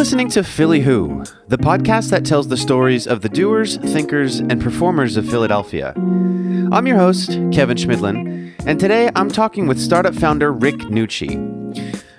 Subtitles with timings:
[0.00, 4.58] listening to Philly Who, the podcast that tells the stories of the doers, thinkers, and
[4.58, 5.92] performers of Philadelphia.
[6.72, 11.36] I'm your host, Kevin Schmidlin, and today I'm talking with startup founder Rick Nucci.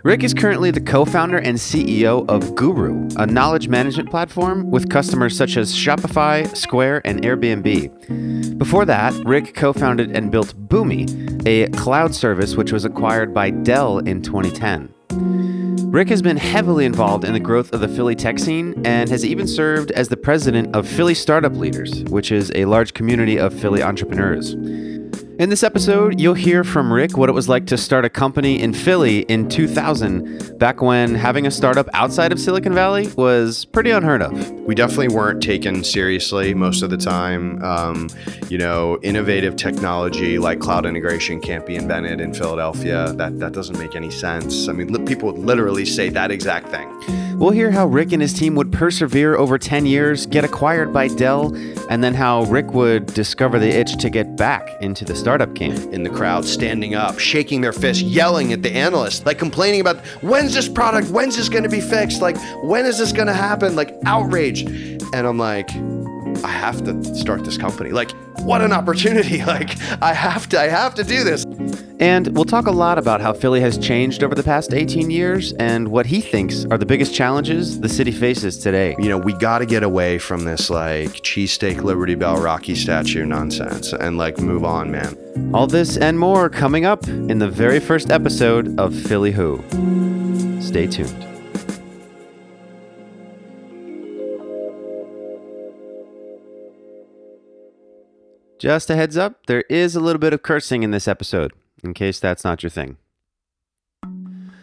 [0.04, 4.92] Rick is currently the co founder and CEO of Guru, a knowledge management platform with
[4.92, 8.60] customers such as Shopify, Square, and Airbnb.
[8.60, 13.50] Before that, Rick co founded and built Boomi, a cloud service which was acquired by
[13.50, 15.51] Dell in 2010.
[15.92, 19.26] Rick has been heavily involved in the growth of the Philly tech scene and has
[19.26, 23.54] even served as the president of Philly Startup Leaders, which is a large community of
[23.54, 24.56] Philly entrepreneurs.
[25.42, 28.62] In this episode, you'll hear from Rick what it was like to start a company
[28.62, 33.90] in Philly in 2000, back when having a startup outside of Silicon Valley was pretty
[33.90, 34.52] unheard of.
[34.52, 37.60] We definitely weren't taken seriously most of the time.
[37.64, 38.08] Um,
[38.50, 43.12] you know, innovative technology like cloud integration can't be invented in Philadelphia.
[43.14, 44.68] That that doesn't make any sense.
[44.68, 46.88] I mean, li- people would literally say that exact thing.
[47.40, 51.08] We'll hear how Rick and his team would persevere over 10 years, get acquired by
[51.08, 51.56] Dell,
[51.90, 55.76] and then how Rick would discover the itch to get back into the startup game.
[55.94, 60.06] In the crowd, standing up, shaking their fist, yelling at the analyst, like complaining about
[60.22, 63.34] when's this product, when's this going to be fixed, like when is this going to
[63.34, 64.64] happen, like outrage.
[65.14, 65.70] And I'm like,
[66.44, 67.92] I have to start this company.
[67.92, 69.42] Like, what an opportunity!
[69.52, 71.46] Like, I have to, I have to do this.
[72.00, 75.52] And we'll talk a lot about how Philly has changed over the past 18 years
[75.54, 78.96] and what he thinks are the biggest challenges the city faces today.
[78.98, 83.26] You know, we got to get away from this like cheesesteak Liberty Bell Rocky statue
[83.26, 85.18] nonsense and like move on, man.
[85.54, 89.62] All this and more coming up in the very first episode of Philly Who.
[90.62, 91.31] Stay tuned.
[98.62, 101.52] Just a heads up, there is a little bit of cursing in this episode,
[101.84, 102.98] in case that's not your thing.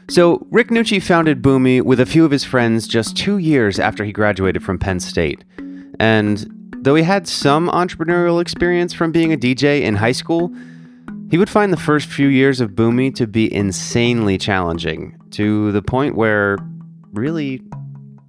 [0.09, 4.05] So, Rick Nucci founded Boomi with a few of his friends just two years after
[4.05, 5.43] he graduated from Penn State.
[5.99, 6.47] And
[6.77, 10.55] though he had some entrepreneurial experience from being a DJ in high school,
[11.29, 15.83] he would find the first few years of Boomi to be insanely challenging, to the
[15.83, 16.57] point where
[17.15, 17.61] really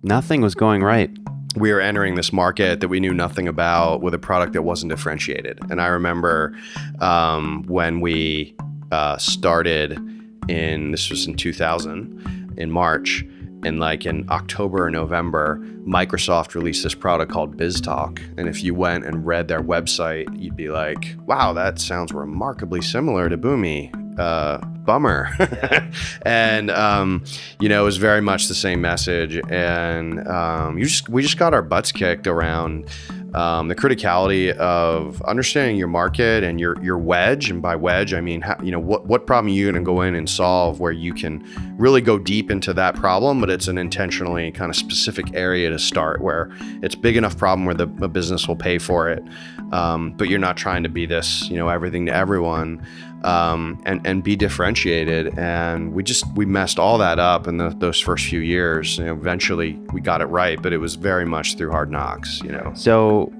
[0.01, 1.15] nothing was going right
[1.55, 4.91] we were entering this market that we knew nothing about with a product that wasn't
[4.91, 5.59] differentiated.
[5.69, 6.55] And I remember
[6.99, 8.55] um, when we
[8.91, 9.99] uh, started
[10.47, 13.25] in this was in 2000 in March.
[13.63, 18.19] And like in October or November, Microsoft released this product called BizTalk.
[18.37, 22.81] And if you went and read their website, you'd be like, wow, that sounds remarkably
[22.81, 24.59] similar to Boomi uh,
[24.89, 25.29] bummer.
[26.23, 27.23] and um,
[27.59, 29.39] you know, it was very much the same message.
[29.47, 32.89] And um, you just we just got our butts kicked around
[33.35, 37.51] um, the criticality of understanding your market and your your wedge.
[37.51, 39.85] And by wedge, I mean how, you know what what problem are you going to
[39.85, 41.45] go in and solve where you can
[41.77, 45.77] really go deep into that problem, but it's an intentionally kind of specific area to
[45.77, 46.49] start where
[46.81, 49.23] it's big enough problem where the business will pay for it,
[49.71, 52.83] um, but you're not trying to be this you know everything to everyone.
[53.23, 55.37] Um, and and be differentiated.
[55.37, 58.97] And we just we messed all that up in the, those first few years.
[58.97, 62.41] You know, eventually we got it right, but it was very much through hard knocks.
[62.41, 62.71] You know.
[62.75, 63.33] So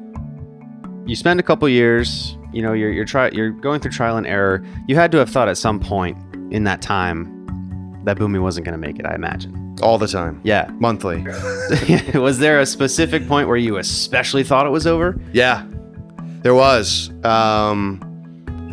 [1.05, 2.37] you spend a couple years.
[2.51, 4.65] You know, you're you're try you're going through trial and error.
[4.87, 6.17] You had to have thought at some point
[6.51, 7.39] in that time
[8.03, 9.05] that Boomi wasn't going to make it.
[9.05, 9.77] I imagine.
[9.81, 10.41] All the time.
[10.43, 10.69] Yeah.
[10.79, 11.25] Monthly.
[12.15, 15.19] was there a specific point where you especially thought it was over?
[15.31, 15.65] Yeah,
[16.41, 17.11] there was.
[17.23, 18.01] Um,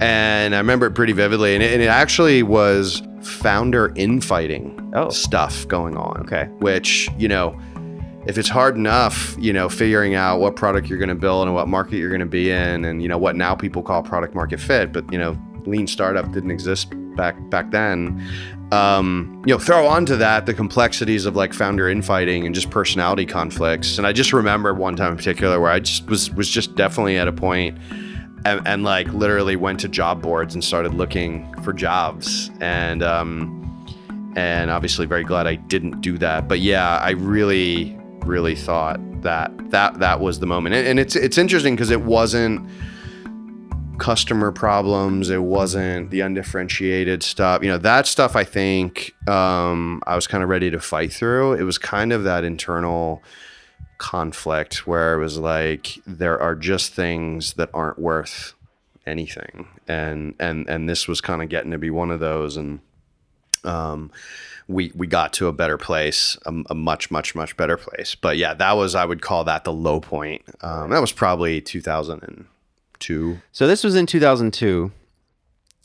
[0.00, 1.54] and I remember it pretty vividly.
[1.54, 5.10] And it, and it actually was founder infighting oh.
[5.10, 6.20] stuff going on.
[6.20, 6.44] Okay.
[6.58, 7.58] Which, you know,
[8.26, 11.54] if it's hard enough, you know, figuring out what product you're going to build and
[11.54, 14.34] what market you're going to be in, and you know what now people call product
[14.34, 18.20] market fit, but you know, lean startup didn't exist back back then.
[18.72, 23.24] Um, you know, throw onto that the complexities of like founder infighting and just personality
[23.24, 23.96] conflicts.
[23.96, 27.16] And I just remember one time in particular where I just was was just definitely
[27.16, 27.78] at a point
[28.46, 32.50] and, and, like literally went to job boards and started looking for jobs.
[32.60, 33.56] And um,
[34.36, 36.46] and obviously very glad I didn't do that.
[36.46, 40.74] But yeah I really really thought that that that was the moment.
[40.74, 42.68] And, and it's it's interesting because it wasn't
[43.98, 45.30] customer problems.
[45.30, 47.62] It wasn't the undifferentiated stuff.
[47.62, 51.54] You know that stuff I think um, I was kind of ready to fight through.
[51.54, 53.22] It was kind of that internal
[53.98, 58.54] conflict where it was like there are just things that aren't worth
[59.06, 59.68] anything.
[59.88, 62.56] And and and this was kind of getting to be one of those.
[62.56, 62.80] And
[63.64, 64.10] um
[64.68, 68.14] we we got to a better place a, a, much much much better place.
[68.14, 70.42] But yeah that was i would call that the low point.
[70.60, 74.90] Um, that was probably 2002 so this was in 2002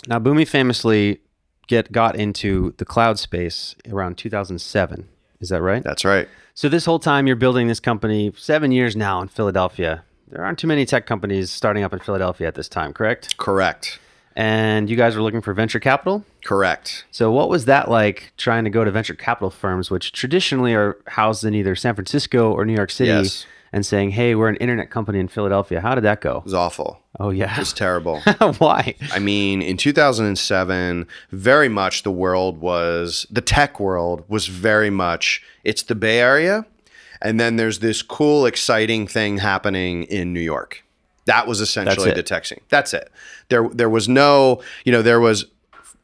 [0.08, 1.20] now boomi famously
[1.68, 5.08] get got into the cloud space around 2007
[5.40, 5.84] is that right?
[5.84, 10.04] That's right So this whole time you're building this company, seven years now in Philadelphia.
[10.28, 13.38] There aren't too many tech companies starting up in Philadelphia at this time, correct?
[13.38, 14.00] Correct.
[14.36, 16.24] And you guys were looking for venture capital.
[16.46, 17.06] Correct.
[17.12, 20.98] So what was that like trying to go to venture capital firms, which traditionally are
[21.08, 23.46] housed in either San Francisco or New York City, Yes.
[23.74, 26.38] And saying, "Hey, we're an internet company in Philadelphia." How did that go?
[26.38, 27.00] It was awful.
[27.20, 28.22] Oh yeah, It was terrible.
[28.58, 28.96] why?
[29.12, 35.44] I mean, in 2007, very much the world was, the tech world was very much,
[35.64, 36.66] it's the Bay Area.
[37.22, 40.84] And then there's this cool, exciting thing happening in New York.
[41.26, 42.62] That was essentially the tech scene.
[42.70, 43.12] That's it.
[43.50, 45.46] There, there was no, you know, there was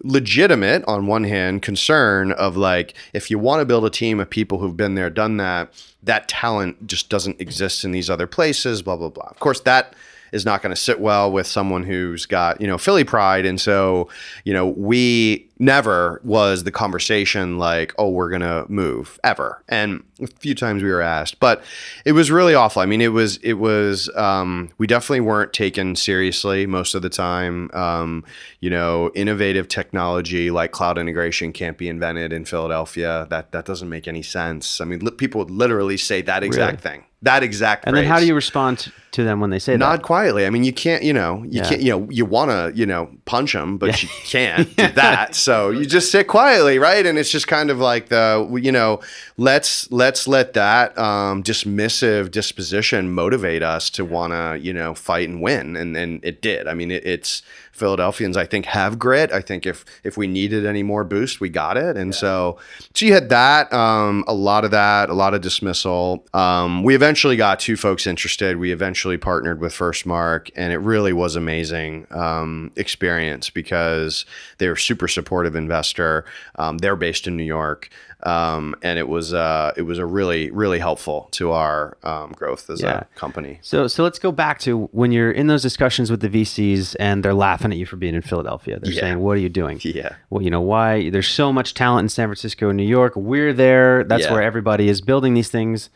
[0.03, 4.29] legitimate on one hand concern of like if you want to build a team of
[4.29, 5.73] people who've been there done that
[6.03, 9.27] that talent just doesn't exist in these other places blah blah blah.
[9.29, 9.95] Of course that
[10.31, 13.45] is not going to sit well with someone who's got you know philly pride.
[13.45, 14.09] And so
[14.43, 19.63] you know we never was the conversation like oh we're going to move ever.
[19.67, 21.63] And a few times we were asked but
[22.05, 22.81] it was really awful.
[22.81, 27.09] I mean it was it was um, we definitely weren't taken seriously most of the
[27.09, 27.69] time.
[27.73, 28.23] Um,
[28.59, 33.27] you know innovative technology like cloud integration can't be invented in philadelphia.
[33.29, 34.81] That that doesn't make any sense.
[34.81, 37.05] I mean li- people would literally say that exact thing.
[37.23, 39.97] That exact And then how do you respond t- to them when they say nod
[39.97, 40.03] that?
[40.03, 40.45] quietly.
[40.45, 41.69] I mean, you can't, you know, you Yeah.
[41.69, 45.35] can't, you know, you want to, you know, punch them, but you can't do that.
[45.35, 47.05] So you just sit quietly, right?
[47.05, 49.01] And it's just kind of like the, you know,
[49.37, 55.29] let's let's let that um, dismissive disposition motivate us to want to, you know, fight
[55.29, 56.67] and win, and and it did.
[56.67, 57.41] I mean, it, it's
[57.71, 59.31] Philadelphians, I think, have grit.
[59.31, 61.95] I think if if we needed any more boost, we got it.
[61.95, 62.57] And so,
[62.95, 66.25] so you had that, um, a lot of that, a lot of dismissal.
[66.33, 68.57] Um, we eventually got two folks interested.
[68.57, 74.25] We eventually partnered with FirstMark, and it really was amazing um, experience because
[74.57, 76.25] they're a super supportive investor.
[76.55, 77.89] Um, they're based in New York.
[78.23, 82.67] Um, and it was uh, it was a really really helpful to our um, growth
[82.67, 83.01] as Yeah.
[83.01, 83.59] a company.
[83.61, 87.21] So, so let's go back to when you're in those discussions with the VCs and
[87.23, 88.79] they're laughing at you for being in Philadelphia.
[88.79, 89.01] They're Yeah.
[89.01, 90.15] saying, "What are you doing?" Yeah.
[90.31, 91.11] Well, you know why?
[91.11, 93.13] There's so much talent in San Francisco and New York.
[93.15, 94.03] We're there.
[94.03, 94.33] That's Yeah.
[94.33, 95.91] where everybody is building these things.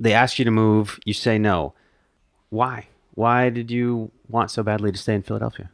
[0.00, 0.98] They ask you to move.
[1.04, 1.74] You say no.
[2.56, 2.88] Why?
[3.14, 5.70] Why did you want so badly to stay in Philadelphia?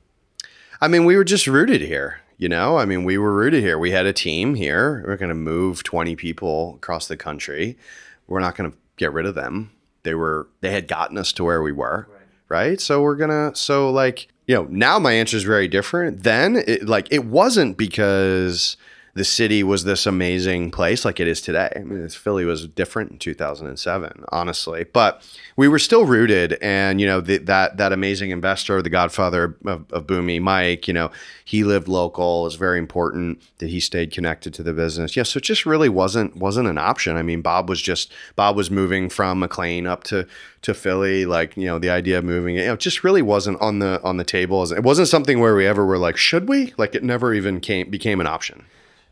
[0.81, 2.21] I mean, we were just rooted here.
[2.39, 3.79] You know, I mean, we were rooted here.
[3.79, 5.05] We had a team here.
[5.07, 7.79] We're going to move 20 people across the country.
[8.27, 9.71] We're not going to get rid of them.
[10.03, 12.09] They were, they had gotten us to where we were.
[12.49, 12.81] Right.
[12.81, 16.25] So we're going to, so like, you know, now my answer is very different.
[16.25, 18.77] Then, it, like, it wasn't because
[19.15, 21.71] the city was this amazing place like it is today.
[21.77, 25.23] I mean, Philly was different in 2007, honestly, but
[25.55, 26.55] we were still rooted.
[26.63, 30.95] And you know, the, that that amazing investor, the godfather of, of Boomi, Mike, you
[30.95, 31.11] know,
[31.45, 32.43] he lived local.
[32.43, 35.15] It was very important that he stayed connected to the business.
[35.15, 37.19] Yeah, so it just really wasn't wasn't an option.
[37.19, 40.27] I mean, Bob was just Bob was moving from McLean up to
[40.63, 41.27] to Philly.
[41.27, 44.17] Like you know, the idea of moving, you know, just really wasn't on the on
[44.17, 44.63] the table.
[44.73, 46.73] It wasn't something where we ever were like, should we?
[46.79, 48.65] Like it never even came became an option.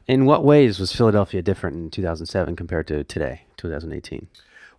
[0.07, 4.27] In what ways was Philadelphia different in 2007 compared to today, 2018?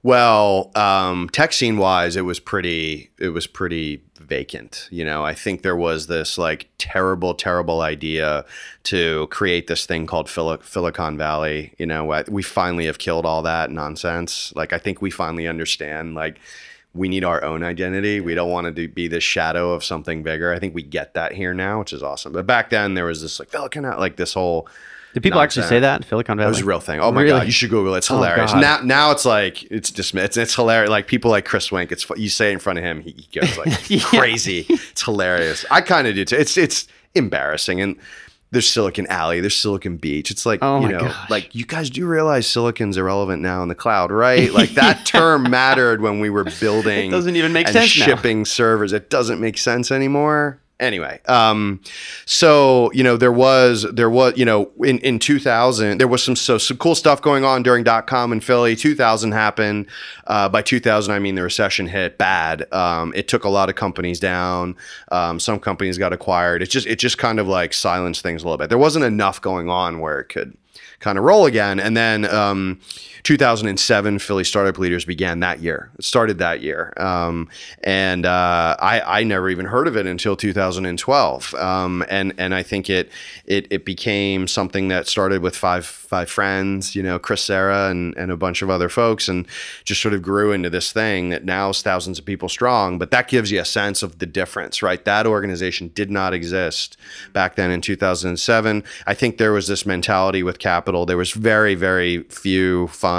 [0.04, 3.12] Well, um, tech scene wise, it was pretty.
[3.20, 4.88] It was pretty vacant.
[4.90, 8.46] You know, I think there was this like terrible, terrible idea
[8.84, 11.74] to create this thing called Philicon Valley.
[11.78, 14.52] You know, we finally have killed all that nonsense.
[14.56, 16.40] Like, I think we finally understand like
[16.94, 18.20] we need our own identity.
[18.20, 20.52] We don't want to be the shadow of something bigger.
[20.52, 22.34] I think we get that here now, which is awesome.
[22.34, 24.68] But back then, there was this like Silicon, like this whole
[25.14, 26.06] Did people actually say that?
[26.06, 26.48] Philicon Valley?
[26.48, 27.00] it was a real thing.
[27.00, 27.40] Oh my Really?
[27.40, 28.00] god, you should Google it.
[28.00, 28.52] It's Oh, hilarious.
[28.54, 28.62] God.
[28.62, 30.26] now, now it's like it's dismissed.
[30.26, 30.90] It's, it's hilarious.
[30.90, 31.92] Like people like Chris Wink.
[31.92, 34.00] It's you say it in front of him, he, he goes like Yeah.
[34.04, 34.66] crazy.
[34.70, 35.66] It's hilarious.
[35.70, 36.38] I kind of do too.
[36.38, 37.82] It's it's embarrassing.
[37.82, 37.98] And
[38.52, 39.40] there's Silicon Alley.
[39.40, 40.30] There's Silicon Beach.
[40.32, 41.30] It's like Oh you know, gosh.
[41.30, 44.52] like you guys do realize silicon's irrelevant now in the cloud, right?
[44.54, 47.10] Like that term mattered when we were building.
[47.10, 48.06] It doesn't even make and sense now.
[48.06, 48.92] shipping servers.
[48.94, 50.60] It doesn't make sense anymore.
[50.82, 51.80] Anyway, um,
[52.26, 56.36] so you know there was there was you know in in 2000 there was some
[56.36, 58.76] so some cool stuff going on during dot com in Philly.
[58.76, 59.86] 2000 happened.
[60.26, 62.66] Uh, by 2000, I mean the recession hit bad.
[62.74, 64.76] Um, it took a lot of companies down.
[65.12, 66.64] Um, some companies got acquired.
[66.64, 68.70] It just it just kind of like silenced things a little bit.
[68.70, 70.58] There wasn't enough going on where it could
[71.00, 71.80] kind of roll again.
[71.80, 72.80] And then um,
[73.24, 75.92] 2007, Philly Startup Leaders began that year.
[75.98, 77.50] It started that year, um,
[77.84, 81.54] and uh, I, I never even heard of it until 2012.
[81.56, 83.12] Um, and and I think it
[83.46, 88.16] it it became something that started with five five friends, you know, Chris Cera and
[88.18, 89.48] and a bunch of other folks, and
[89.84, 92.98] just sort of grew into this thing that now is thousands of people strong.
[92.98, 95.04] But that gives you a sense of the difference, right?
[95.06, 96.98] That organization did not exist
[97.34, 98.84] back then in 2007.
[99.06, 101.06] I think there was this mentality with capital.
[101.06, 103.11] There was very, very few funds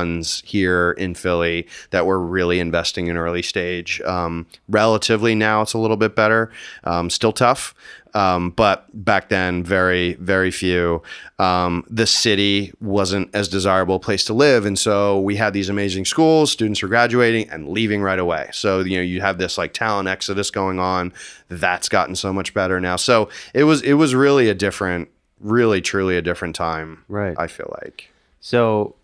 [0.44, 4.00] here in Philly that were really investing in early stage.
[4.02, 6.50] Um, relatively now, it's a little bit better.
[6.84, 7.74] Um, still tough.
[8.14, 11.02] Um, but back then, very, very few.
[11.38, 15.68] Um, the city wasn't as desirable a place to live, and so we had these
[15.68, 16.52] amazing schools.
[16.52, 18.50] Students were graduating and leaving right away.
[18.52, 21.12] So you know, you have this like talent exodus going on.
[21.48, 22.96] That's gotten so much better now.
[22.96, 25.08] So it was, it was really a different,
[25.40, 27.04] really, truly a different time.
[27.08, 27.34] Right.
[27.38, 28.12] I feel like.
[28.40, 28.96] So,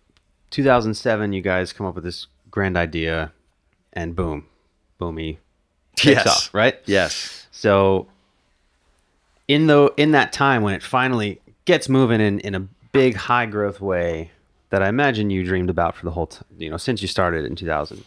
[0.51, 3.31] 2007, you guys come up with this grand idea,
[3.93, 4.45] and boom,
[4.99, 5.37] Boomi,
[5.95, 6.27] takes Yes.
[6.27, 6.77] off, right?
[6.85, 7.47] Yes.
[7.51, 8.07] So,
[9.47, 13.45] in the in that time when it finally gets moving in in a big high
[13.45, 14.31] growth way
[14.69, 17.45] that I imagine you dreamed about for the whole time, you know, since you started
[17.45, 18.03] in 2000.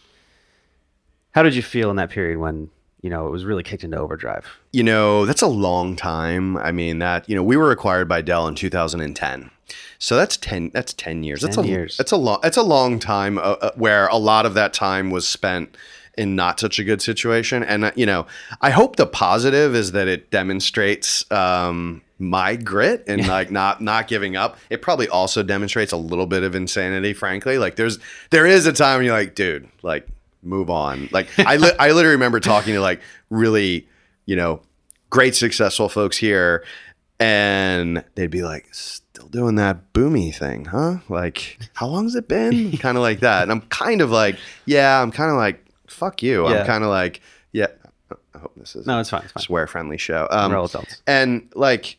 [1.33, 2.71] How did you feel in that period when
[3.03, 4.47] you know it was really kicked into overdrive?
[4.73, 6.57] You know, that's a long time.
[6.57, 9.51] I mean, that you know, we were acquired by Dell in 2010,
[9.99, 10.71] so that's ten.
[10.73, 11.43] That's ten years.
[11.43, 11.97] that's 10 a years.
[11.97, 12.39] That's a long.
[12.43, 15.77] That's a long time uh, uh, where a lot of that time was spent
[16.17, 17.63] in not such a good situation.
[17.63, 18.27] And uh, you know,
[18.61, 24.09] I hope the positive is that it demonstrates um, my grit and like not not
[24.09, 24.59] giving up.
[24.71, 27.15] It probably also demonstrates a little bit of insanity.
[27.15, 27.99] Frankly, like there's
[28.31, 30.07] there is a time you're like, dude, like
[30.43, 31.09] move on.
[31.13, 33.87] Like I li- I literally remember talking to like really
[34.27, 34.63] you know
[35.11, 36.65] great successful folks here
[37.21, 42.29] and they'd be like still doing that Boomi thing huh like how long has it
[42.29, 45.65] been kind of like that and i'm kind of like yeah i'm kind of like
[45.87, 46.61] fuck you Yeah.
[46.61, 47.21] i'm kind of like
[47.53, 47.67] yeah
[48.35, 49.23] i hope this is No, it's fine.
[49.25, 49.43] It's fine.
[49.43, 51.03] swear friendly show um, We're all adults.
[51.07, 51.99] and like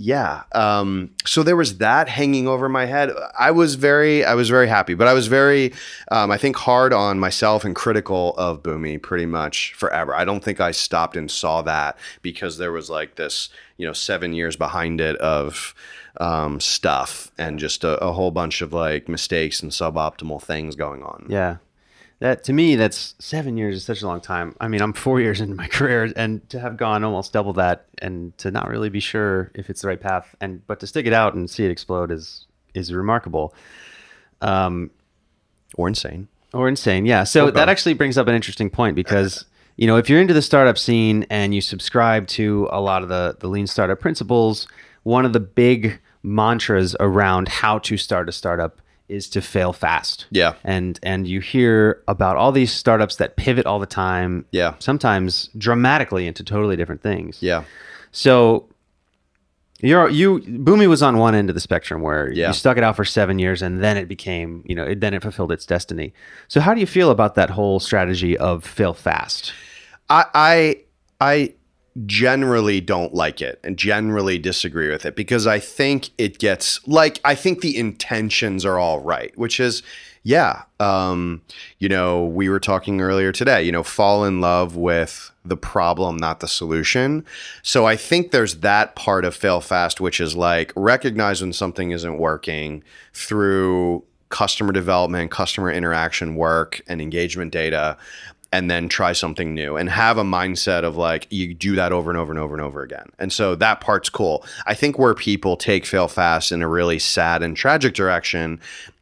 [0.00, 3.10] yeah um so there was that hanging over my head.
[3.38, 5.74] I was very i was very happy but i was very
[6.10, 10.14] um, i think hard on myself and critical of Boomi pretty much forever.
[10.14, 13.92] I don't think i stopped and saw that because there was like this you know
[13.92, 15.74] seven years behind it of
[16.16, 21.02] um, stuff and just a, a whole bunch of like mistakes and suboptimal things going
[21.02, 21.26] on.
[21.28, 21.56] Yeah.
[22.20, 24.54] That to me, that's seven years is such a long time.
[24.60, 27.86] I mean, I'm four years into my career, and to have gone almost double that,
[27.98, 31.06] and to not really be sure if it's the right path, and but to stick
[31.06, 33.54] it out and see it explode is is remarkable,
[34.42, 34.90] um,
[35.76, 37.06] or insane or insane.
[37.06, 37.24] Yeah.
[37.24, 39.44] So Or that actually brings up an interesting point because
[39.76, 43.08] you know if you're into the startup scene and you subscribe to a lot of
[43.08, 44.66] the the lean startup principles,
[45.04, 50.26] one of the big mantras around how to start a startup is to fail fast.
[50.30, 50.54] Yeah.
[50.64, 54.74] And and you hear about all these startups that pivot all the time yeah.
[54.78, 57.42] sometimes dramatically into totally different things.
[57.42, 57.64] Yeah.
[58.12, 58.68] So
[59.82, 62.48] you're you Boomi was on one end of the spectrum where Yeah.
[62.48, 65.14] you stuck it out for seven years and then it became you know it, then
[65.14, 66.12] it fulfilled its destiny.
[66.48, 69.52] So how do you feel about that whole strategy of fail fast?
[70.08, 70.76] I I
[71.20, 71.54] I
[72.06, 77.20] generally don't like it and generally disagree with it because I think it gets like
[77.24, 79.82] I think the intentions are all right, which is
[80.22, 81.40] yeah, um,
[81.78, 86.18] you know, we were talking earlier today, you know, fall in love with the problem,
[86.18, 87.24] not the solution.
[87.62, 91.90] So I think there's that part of fail fast, which is like recognize when something
[91.92, 97.96] isn't working through customer development, customer interaction work, and engagement data
[98.52, 102.10] and then try something new and have a mindset of like you do that over
[102.10, 103.06] and over and over and over again.
[103.18, 104.44] And so that part's cool.
[104.66, 108.60] I think where people take fail fast in a really sad and tragic direction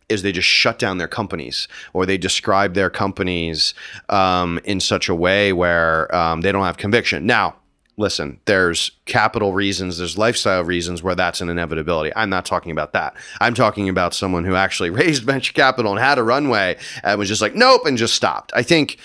[0.09, 3.75] is they just shut down their companies or they describe their companies
[4.09, 7.26] um, in such a way where um, they don't have conviction.
[7.26, 7.57] Now,
[7.99, 12.12] listen, there's capital reasons, there's lifestyle reasons where that's an inevitability.
[12.17, 13.17] I'm not talking about that.
[13.40, 17.28] I'm talking about someone who actually raised venture capital and had a runway and was
[17.28, 18.52] just like, nope, and just stopped.
[18.55, 18.99] I think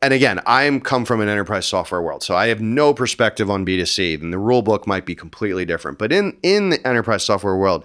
[0.00, 3.66] and again, I'm come from an enterprise software world, so I have no perspective on
[3.66, 5.98] B2C, and the rule book might be completely different.
[5.98, 7.84] But in in the enterprise software world,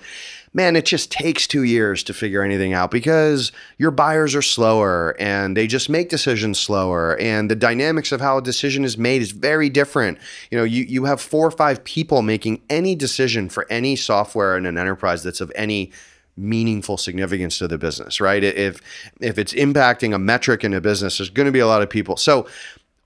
[0.54, 5.16] man, it just takes two years to figure anything out because your buyers are slower
[5.20, 9.24] and they just make decisions slower, and the dynamics of how a decision is made
[9.24, 10.20] is very different.
[10.52, 14.56] You know, you you have four or five people making any decision for any software
[14.56, 15.92] in an enterprise that's of any
[16.36, 18.44] meaningful significance to the business, right?
[18.44, 18.82] If
[19.20, 21.90] if it's impacting a metric in a business, there's going to be a lot of
[21.90, 22.18] people.
[22.18, 22.48] So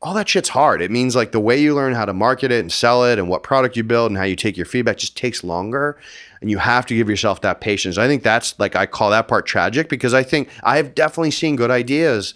[0.01, 0.81] all that shit's hard.
[0.81, 3.27] It means like the way you learn how to market it and sell it and
[3.27, 5.97] what product you build and how you take your feedback just takes longer.
[6.39, 7.97] And you have to give yourself that patience.
[7.97, 11.31] I think that's like I call that part tragic because I think I have definitely
[11.31, 12.35] seen good ideas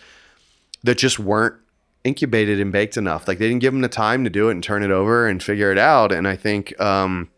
[0.83, 1.55] that just weren't
[2.03, 3.27] incubated and baked enough.
[3.27, 5.41] Like they didn't give them the time to do it and turn it over and
[5.41, 6.12] figure it out.
[6.12, 7.29] And I think um,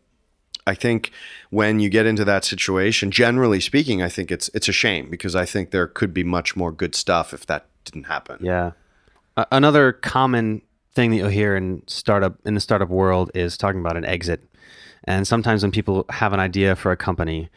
[0.66, 1.12] I think
[1.50, 5.36] when you get into that situation, generally speaking, I think it's it's a shame because
[5.36, 8.38] I think there could be much more good stuff if that didn't happen.
[8.42, 8.72] Yeah.
[9.52, 10.62] Another common
[10.94, 14.44] thing that you'll hear in startup in the startup world is talking about an exit.
[15.06, 17.50] And sometimes when people have an idea for a company,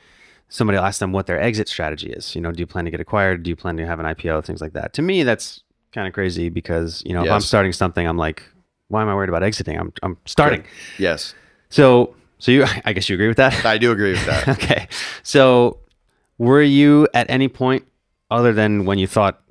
[0.48, 2.34] somebody will ask them what their exit strategy is.
[2.34, 3.42] You know, do you plan to get acquired?
[3.42, 4.44] Do you plan to have an IPO?
[4.44, 4.92] Things like that.
[4.94, 8.42] To me, that's kind of crazy because you know if I'm starting something, I'm like,
[8.88, 9.78] why am I worried about exiting?
[9.78, 10.64] I'm I'm starting.
[10.98, 11.34] Yes,
[11.68, 13.64] So so you, I guess you agree with that.
[13.64, 14.48] I do agree with that.
[14.56, 14.88] okay.
[15.22, 15.78] So
[16.38, 17.84] were you at any point
[18.30, 19.42] other than when you thought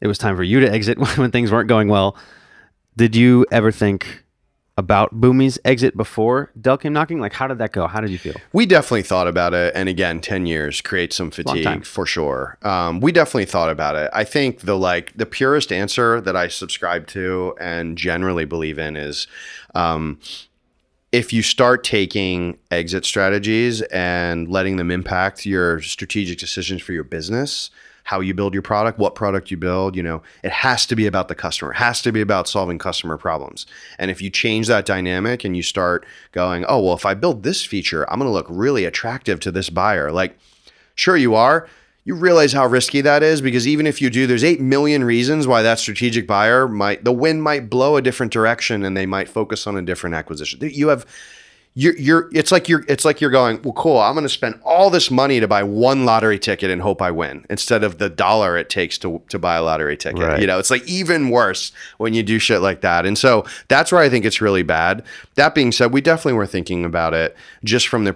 [0.00, 2.16] it was time for you to exit when things weren't going well?
[2.96, 4.24] Did you ever think
[4.78, 7.18] about Boomi's exit before Dell came knocking?
[7.18, 7.86] Like, how did that go?
[7.86, 8.34] How did you feel?
[8.52, 12.58] We definitely thought about it, and again, ten years creates some fatigue for sure.
[12.62, 14.10] Um, we definitely thought about it.
[14.12, 18.96] I think the like the purest answer that I subscribe to and generally believe in
[18.96, 19.26] is,
[19.74, 20.18] um,
[21.12, 27.04] if you start taking exit strategies and letting them impact your strategic decisions for your
[27.04, 27.70] business,
[28.04, 31.06] how you build your product, what product you build, you know, it has to be
[31.06, 31.72] about the customer.
[31.72, 33.66] It has to be about solving customer problems.
[33.98, 37.42] And if you change that dynamic and you start going, oh, well, if I build
[37.42, 40.12] this feature, I'm going to look really attractive to this buyer.
[40.12, 40.38] Like,
[40.94, 41.68] sure you are.
[42.06, 45.48] You realize how risky that is because even if you do, there's 8 million reasons
[45.48, 49.28] why that strategic buyer might, the wind might blow a different direction and they might
[49.28, 50.60] focus on a different acquisition.
[50.62, 51.04] You have,
[51.74, 54.60] you're, you're, it's like you're, it's like you're going, well, cool, I'm going to spend
[54.62, 58.08] all this money to buy one lottery ticket and hope I win instead of the
[58.08, 60.22] dollar it takes to, to buy a lottery ticket.
[60.22, 60.40] Right.
[60.40, 63.04] You know, it's like even worse when you do shit like that.
[63.04, 65.04] And so that's where I think it's really bad.
[65.34, 68.12] That being said, we definitely were thinking about it just from the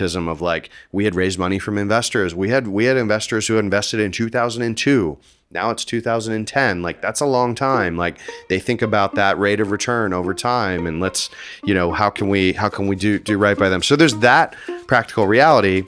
[0.00, 2.34] of like we had raised money from investors.
[2.34, 5.18] We had we had investors who invested in 2002.
[5.50, 6.82] Now it's 2010.
[6.82, 7.96] Like that's a long time.
[7.96, 11.30] Like they think about that rate of return over time and let's,
[11.64, 13.82] you know, how can we how can we do do right by them?
[13.82, 14.54] So there's that
[14.86, 15.84] practical reality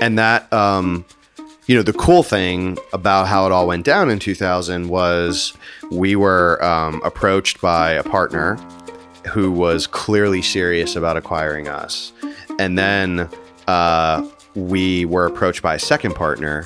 [0.00, 1.04] and that um
[1.68, 5.52] you know the cool thing about how it all went down in 2000 was
[5.90, 8.56] we were um, approached by a partner
[9.28, 12.12] who was clearly serious about acquiring us
[12.58, 13.28] and then
[13.66, 16.62] uh, we were approached by a second partner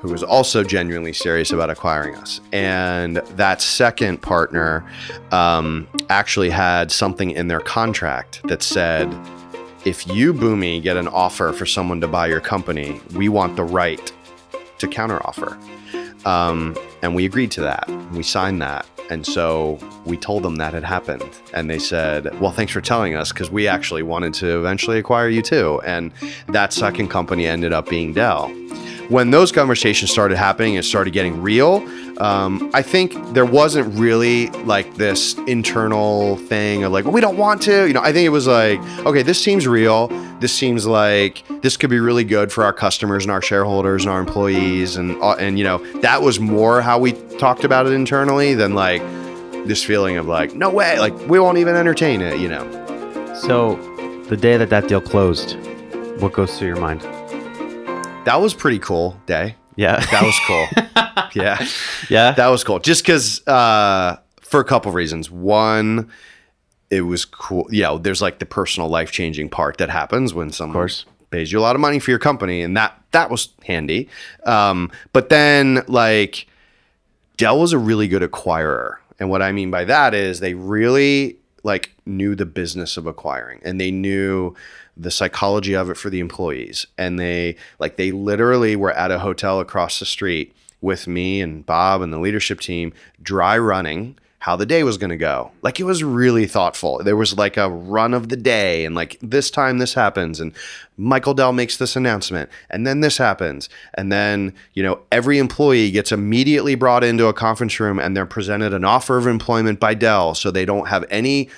[0.00, 4.88] who was also genuinely serious about acquiring us and that second partner
[5.32, 9.12] um, actually had something in their contract that said
[9.84, 13.64] if you Boomi get an offer for someone to buy your company we want the
[13.64, 14.12] right
[14.78, 15.56] to counteroffer.
[16.26, 17.88] Um, and we agreed to that.
[18.12, 18.86] We signed that.
[19.10, 21.24] And so we told them that had happened.
[21.54, 25.28] And they said, Well, thanks for telling us because we actually wanted to eventually acquire
[25.28, 25.80] you too.
[25.84, 26.12] And
[26.48, 28.52] that second company ended up being Dell.
[29.08, 31.86] When those conversations started happening and started getting real,
[32.18, 37.36] um, I think there wasn't really like this internal thing of like, well, we don't
[37.36, 37.86] want to.
[37.86, 40.08] You know, I think it was like, okay, this seems real.
[40.40, 44.10] This seems like this could be really good for our customers and our shareholders and
[44.10, 47.92] our employees, and uh, and you know, that was more how we talked about it
[47.92, 49.02] internally than like
[49.66, 52.38] this feeling of like, no way, like we won't even entertain it.
[52.38, 53.76] You know, So
[54.28, 55.56] the day that that deal closed,
[56.20, 57.02] what goes through your mind?
[58.26, 59.56] That was pretty cool day.
[59.76, 60.04] Yeah.
[60.10, 60.66] That was cool.
[61.42, 61.66] yeah.
[62.10, 62.32] yeah.
[62.32, 62.78] That was cool.
[62.80, 65.30] Just because, uh, for a couple reasons.
[65.30, 66.10] One,
[66.90, 67.66] it was cool.
[67.70, 70.88] You know, there's like the personal life changing part that happens when someone
[71.30, 74.08] pays you a lot of money for your company, and that that was handy.
[74.44, 76.46] Um, but then, like,
[77.36, 81.38] Dell was a really good acquirer, and what I mean by that is they really
[81.62, 84.54] like knew the business of acquiring, and they knew
[84.96, 89.18] the psychology of it for the employees, and they like they literally were at a
[89.18, 92.92] hotel across the street with me and Bob and the leadership team,
[93.22, 95.50] dry running how the day was going to go.
[95.62, 97.02] Like it was really thoughtful.
[97.02, 100.52] There was like a run of the day and like this time this happens and
[100.96, 105.90] Michael Dell makes this announcement and then this happens and then, you know, every employee
[105.90, 109.94] gets immediately brought into a conference room and they're presented an offer of employment by
[109.94, 111.48] Dell so they don't have any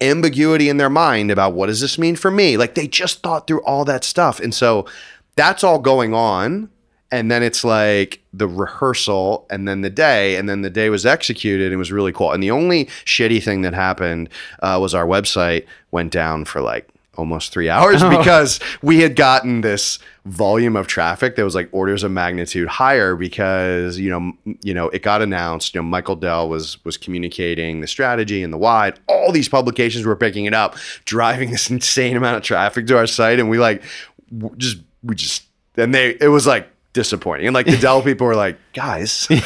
[0.00, 2.56] ambiguity in their mind about what does this mean for me?
[2.56, 4.40] Like they just thought through all that stuff.
[4.40, 4.86] And so
[5.36, 6.70] that's all going on.
[7.10, 11.06] And then it's like the rehearsal and then the day, and then the day was
[11.06, 11.72] executed.
[11.72, 12.32] It was really cool.
[12.32, 14.28] And the only shitty thing that happened
[14.60, 19.60] uh, was our website went down for like almost three hours because we had gotten
[19.60, 24.72] this volume of traffic that was like orders of magnitude higher because you know you
[24.72, 28.58] know it got announced you know Michael Dell was was communicating the strategy and the
[28.58, 32.86] why and all these publications were picking it up driving this insane amount of traffic
[32.86, 33.82] to our site and we like
[34.56, 35.44] just we just
[35.76, 39.28] and they it was like disappointing and like the Dell people were like guys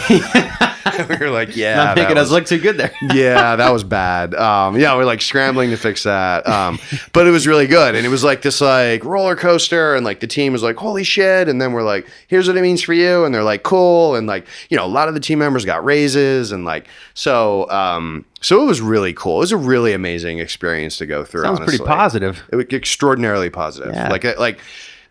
[1.09, 2.92] we were like yeah Not making us look too good there.
[3.14, 4.35] yeah, that was bad.
[4.35, 6.46] Um, yeah, we're like scrambling to fix that.
[6.46, 6.78] Um,
[7.12, 7.94] but it was really good.
[7.94, 11.05] And it was like this like roller coaster and like the team was like, holy
[11.05, 11.48] shit.
[11.48, 13.24] And then we're like, here's what it means for you.
[13.24, 14.14] And they're like, cool.
[14.14, 17.68] And like, you know, a lot of the team members got raises and like, so,
[17.70, 19.37] um, so it was really cool.
[19.37, 21.42] It was a really amazing experience to go through.
[21.42, 22.42] Sounds pretty positive.
[22.50, 23.94] It was extraordinarily positive.
[23.94, 24.09] Yeah.
[24.09, 24.59] Like, like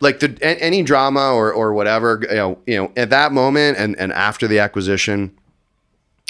[0.01, 3.95] like the any drama or or whatever, you know, you know, at that moment and
[3.97, 5.31] and after the acquisition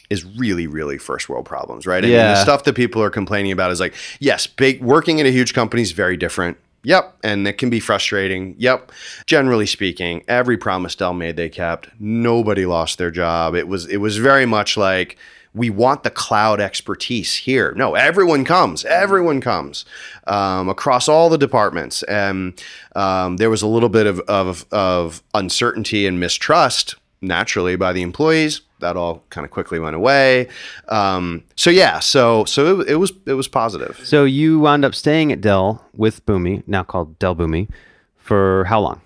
[0.10, 2.04] is really really first world problems, right?
[2.04, 2.34] I mean, Yeah.
[2.34, 5.54] the stuff that people are complaining about is like, yes, big working in a huge
[5.54, 6.58] company is very different.
[6.84, 8.56] Yep, and it can be frustrating.
[8.58, 8.92] Yep.
[9.28, 11.90] Generally speaking, every promise Dell made they kept.
[12.00, 13.54] Nobody lost their job.
[13.56, 15.16] It was it was very much like
[15.54, 17.74] we want the cloud expertise here.
[17.76, 18.86] No, everyone comes.
[18.86, 19.84] Everyone comes
[20.28, 22.04] um, across all the departments.
[22.04, 22.62] And
[22.96, 28.02] um, there was a little bit of, of, of uncertainty and mistrust naturally by the
[28.02, 28.62] employees.
[28.80, 30.48] That all kind of quickly went away.
[30.88, 34.00] Um, so yeah, so so it, it was it was positive.
[34.04, 37.70] So you wound up staying at Dell with Boomi, now called Dell Boomi,
[38.18, 39.02] for how long?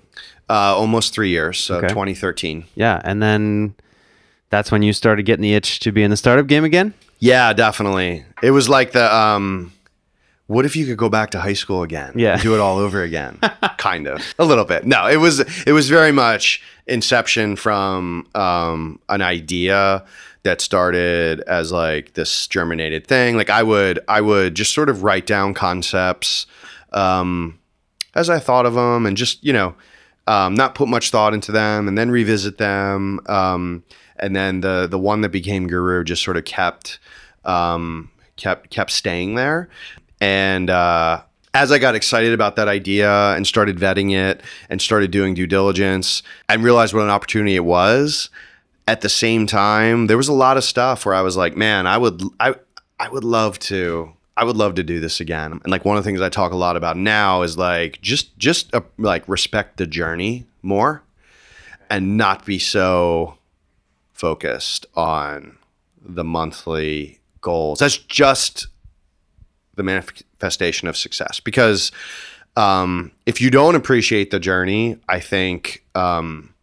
[0.50, 1.90] Uh, almost three years, so Okay.
[1.90, 2.64] 2013.
[2.76, 3.76] Yeah, and then
[4.50, 6.94] that's when you started getting the itch to be in the startup game again.
[7.20, 8.26] Yeah, definitely.
[8.44, 9.72] It was like the um
[10.48, 12.14] what if you could go back to high school again?
[12.16, 12.38] Yeah.
[12.38, 13.40] Do it all over again.
[13.78, 14.22] kind of.
[14.38, 14.86] A little bit.
[14.86, 20.06] No, it was it was very much inception from um an idea
[20.44, 23.36] that started as like this germinated thing.
[23.38, 26.46] Like I would I would just sort of write down concepts
[26.92, 27.60] um
[28.14, 29.76] as I thought of them and just, you know,
[30.28, 33.20] um, not put much thought into them and then revisit them.
[33.28, 33.84] Um,
[34.18, 37.00] and then the the one that became Guru just sort of kept
[37.44, 39.70] um, kept kept staying there.
[40.22, 41.22] And uh,
[41.54, 45.48] as I got excited about that idea and started vetting it and started doing due
[45.48, 48.30] diligence and realized what an opportunity it was,
[48.88, 51.88] at the same time, there was a lot of stuff where I was like, man,
[51.88, 52.56] I would I
[53.00, 55.54] I would love to I would love to do this again.
[55.54, 58.38] And like one of the things I talk a lot about now is like just
[58.38, 61.04] just uh, like respect the journey more
[61.90, 63.38] and not be so
[64.14, 65.58] focused on
[66.02, 67.80] the monthly goals.
[67.80, 68.68] That's just
[69.76, 71.92] the manifestation of success because
[72.56, 76.55] um, if you don't appreciate the journey, I think um,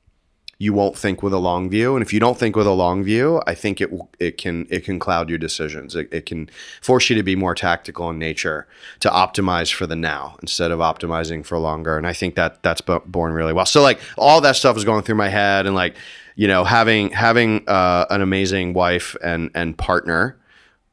[0.62, 3.02] you won't think with a long view, and if you don't think with a long
[3.02, 5.96] view, I think it it can it can cloud your decisions.
[5.96, 6.48] It, it can
[6.80, 8.68] force you to be more tactical in nature
[9.00, 11.98] to optimize for the now instead of optimizing for longer.
[11.98, 13.66] And I think that that's bo- born really well.
[13.66, 15.96] So like all that stuff was going through my head, and like
[16.36, 20.38] you know having having uh, an amazing wife and and partner,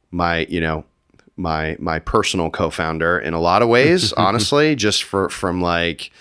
[0.09, 0.83] my you know
[1.37, 6.11] my my personal co-founder in a lot of ways honestly just for from like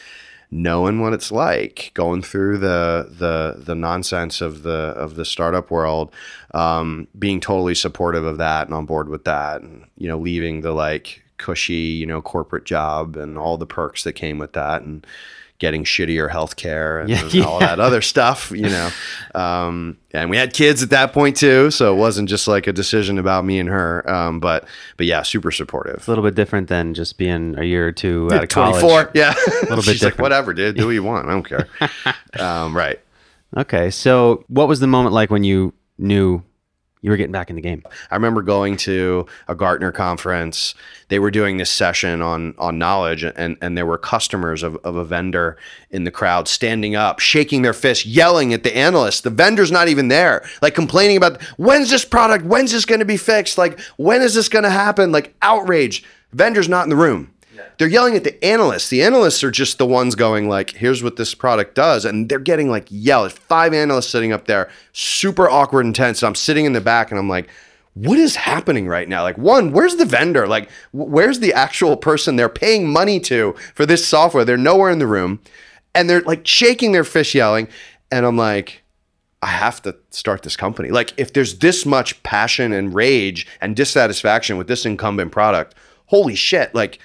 [0.50, 5.70] knowing what it's like going through the the the nonsense of the of the startup
[5.70, 6.12] world
[6.54, 10.62] um, being totally supportive of that and on board with that and you know leaving
[10.62, 14.82] the like cushy you know corporate job and all the perks that came with that.
[14.82, 15.06] And
[15.58, 18.90] getting shittier healthcare and Yeah, all that other stuff you know.
[19.34, 22.72] Um, and we had kids at that point too so it wasn't just like a
[22.72, 24.08] decision about me and her.
[24.08, 24.66] Um, but
[24.96, 26.06] but yeah super supportive.
[26.06, 28.80] A little bit different than just being a year or two out of college.
[28.80, 29.34] 24 yeah.
[29.46, 30.20] A little bit She's like, different.
[30.20, 31.68] whatever dude do what you want i don't care.
[32.38, 33.00] Um, right.
[33.56, 36.42] Okay, so what was the moment like when you knew
[37.00, 37.82] you were getting back in the game?
[38.11, 40.74] I remember going to a Gartner conference.
[41.08, 44.96] They were doing this session on on knowledge, and and there were customers of, of
[44.96, 45.56] a vendor
[45.90, 49.24] in the crowd standing up, shaking their fists, yelling at the analyst.
[49.24, 53.04] The vendor's not even there, like complaining about when's this product, when's this going to
[53.04, 56.04] be fixed, like when is this going to happen, like outrage.
[56.32, 57.32] Vendor's not in the room.
[57.78, 58.88] They're yelling at the analysts.
[58.88, 62.38] The analysts are just the ones going like, "Here's what this product does," and they're
[62.38, 63.32] getting like yelled.
[63.32, 66.22] Five analysts sitting up there, super awkward and tense.
[66.22, 67.48] I'm sitting in the back, and I'm like,
[67.94, 70.46] "What is happening right now?" Like, one, where's the vendor?
[70.46, 74.44] Like, where's the actual person they're paying money to for this software?
[74.44, 75.40] They're nowhere in the room,
[75.94, 77.68] and they're like shaking their fist, yelling,
[78.10, 78.82] and I'm like.
[79.40, 80.88] I have to start this company.
[80.88, 86.34] Like, if there's this much passion and rage and dissatisfaction with this incumbent product, holy
[86.34, 86.74] shit!
[86.74, 86.98] Like,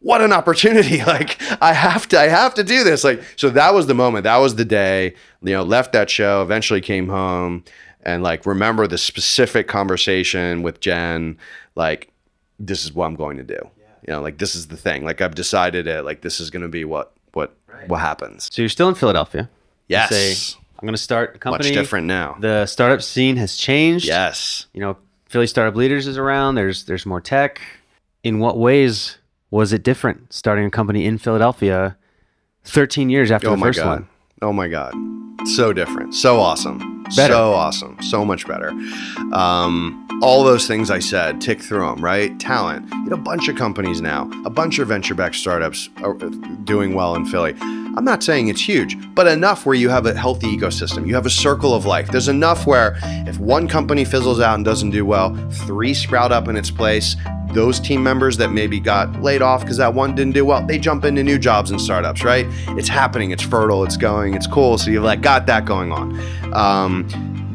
[0.00, 0.98] what an opportunity!
[1.06, 3.04] Like, I have to, I have to do this.
[3.04, 4.24] Like, so that was the moment.
[4.24, 5.14] That was the day.
[5.42, 6.42] You know, left that show.
[6.42, 7.64] Eventually came home
[8.02, 11.36] and like remember the specific conversation with Jen.
[11.74, 12.10] Like,
[12.58, 13.58] this is what I'm going to do.
[14.06, 15.04] You know, like this is the thing.
[15.04, 16.04] Like, I've decided it.
[16.04, 17.54] Like, this is going to be what what
[17.86, 18.48] what happens.
[18.52, 19.42] So you're still in Philadelphia.
[19.88, 21.68] You Yes, Say, I'm going to start a company.
[21.68, 22.36] much different now.
[22.38, 24.06] The startup scene has changed.
[24.06, 24.66] Yes.
[24.72, 26.54] You know, Philly Startup Leaders is around.
[26.54, 27.60] There's there's more tech.
[28.22, 29.16] In what ways
[29.50, 31.96] was it different starting a company in Philadelphia
[32.64, 33.86] 13 years after Oh the first god.
[34.00, 34.08] one?
[34.42, 34.94] Oh my god.
[35.46, 36.14] So different.
[36.14, 37.02] So awesome.
[37.16, 37.34] Better.
[37.34, 37.96] So awesome.
[38.02, 38.70] So much better.
[39.32, 42.38] Um, all those things I said, tick through them, right?
[42.38, 42.88] Talent.
[42.90, 46.14] You know, a bunch of companies now, a bunch of venture-backed startups are
[46.64, 47.54] doing well in Philly.
[47.96, 51.06] I'm not saying it's huge, but enough where you have a healthy ecosystem.
[51.06, 52.08] You have a circle of life.
[52.08, 56.46] There's enough where if one company fizzles out and doesn't do well, three sprout up
[56.48, 57.16] in its place,
[57.52, 60.78] those team members that maybe got laid off because that one didn't do well, they
[60.78, 62.46] jump into new jobs and startups, right?
[62.78, 64.78] It's happening, it's fertile, it's going, it's cool.
[64.78, 66.18] So you've like got that going on.
[66.54, 67.08] Um,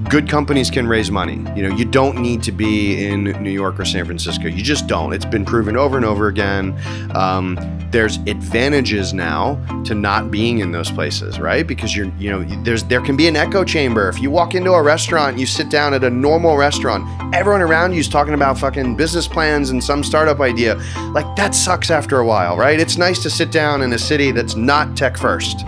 [0.10, 1.36] good companies can raise money.
[1.56, 4.48] You know, you don't need to be in New York or San Francisco.
[4.48, 5.14] You just don't.
[5.14, 6.78] It's been proven over and over again.
[7.16, 7.58] Um,
[7.92, 11.66] there's advantages now to not being in those places, right?
[11.66, 14.10] Because you're, you know, there's there can be an echo chamber.
[14.10, 17.94] If you walk into a restaurant, you sit down at a normal restaurant, everyone around
[17.94, 20.76] you is talking about fucking business plans and some startup idea.
[21.14, 22.80] Like that sucks after a while, right?
[22.80, 25.66] It's nice to sit down in a city that's not tech first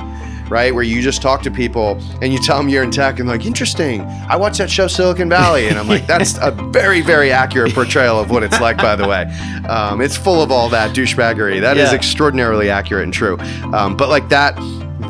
[0.50, 0.74] right?
[0.74, 3.46] Where you just talk to people and you tell them you're in tech and like,
[3.46, 4.02] interesting.
[4.02, 8.20] I watched that show Silicon Valley, and I'm like, that's a very, very accurate portrayal
[8.20, 8.78] of what it's like.
[8.78, 9.24] By the way,
[9.68, 11.62] um, it's full of all that douchebaggery.
[11.62, 11.88] That yeah.
[11.88, 13.38] is extraordinarily accurate and true.
[13.74, 14.56] Um, but like that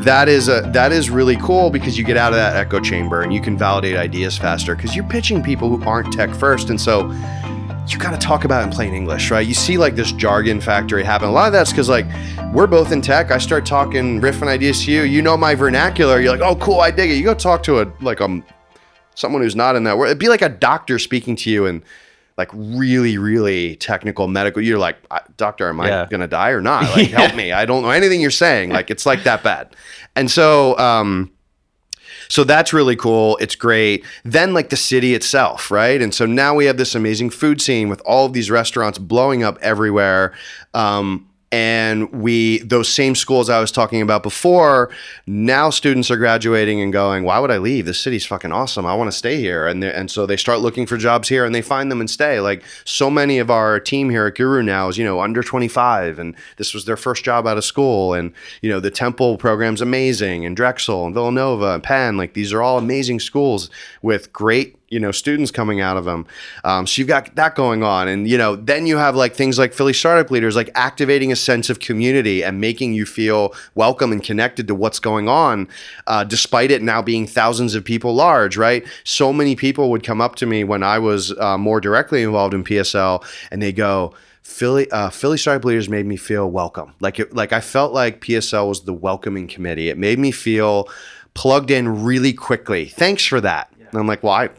[0.03, 3.21] that is a that is really cool because you get out of that echo chamber
[3.21, 6.79] and you can validate ideas faster because you're pitching people who aren't tech first and
[6.79, 7.09] so
[7.91, 9.45] you got to talk about in plain English, right?
[9.45, 11.29] You see like this jargon factory happen.
[11.29, 12.05] A lot of that's because like
[12.53, 13.31] we're both in tech.
[13.31, 15.03] I start talking riffing ideas to you.
[15.03, 16.19] You know my vernacular.
[16.19, 17.15] You're like, oh, cool, I dig it.
[17.15, 18.43] You go talk to a like um
[19.15, 20.09] someone who's not in that world.
[20.09, 21.81] It'd be like a doctor speaking to you and
[22.37, 24.61] like really, really technical medical.
[24.61, 24.97] You're like,
[25.37, 26.83] doctor, am I gonna die or not?
[26.97, 27.21] Like, yeah.
[27.21, 27.51] help me.
[27.51, 28.69] I don't know anything you're saying.
[28.69, 29.75] Like, it's like that bad.
[30.15, 31.31] And so, um,
[32.29, 33.37] so that's really cool.
[33.37, 34.05] It's great.
[34.23, 36.01] Then like the city itself, right?
[36.01, 39.43] And so now we have this amazing food scene with all of these restaurants blowing
[39.43, 40.33] up everywhere.
[40.73, 44.89] Um, and we those same schools I was talking about before
[45.25, 47.85] now students are graduating and going why would I leave?
[47.85, 48.85] This city's fucking awesome.
[48.85, 49.65] I want to stay here.
[49.65, 52.41] And and so they start looking for jobs here and they find them and stay.
[52.41, 56.19] Like so many of our team here at Guru now is you know under 25
[56.19, 59.81] and this was their first job out of school and you know the Temple program's
[59.81, 63.69] amazing and Drexel and Villanova and Penn like these are all amazing schools
[64.01, 66.25] with great you know students coming out of them
[66.63, 69.59] um, so you've got that going on and you know then you have like things
[69.59, 74.11] like philly startup leaders like activating a sense of community and making you feel welcome
[74.11, 75.67] and connected to what's going on
[76.07, 80.21] uh, despite it now being thousands of people large right so many people would come
[80.21, 84.13] up to me when i was uh, more directly involved in psl and they go
[84.43, 86.93] Philly uh, Philly Startup Leaders made me feel welcome.
[87.01, 89.89] Like it, like I felt like PSL was the welcoming committee.
[89.89, 90.87] It made me feel
[91.33, 92.85] plugged in really quickly.
[92.85, 93.69] Thanks for that.
[93.77, 93.87] Yeah.
[93.89, 94.49] And I'm like, well, I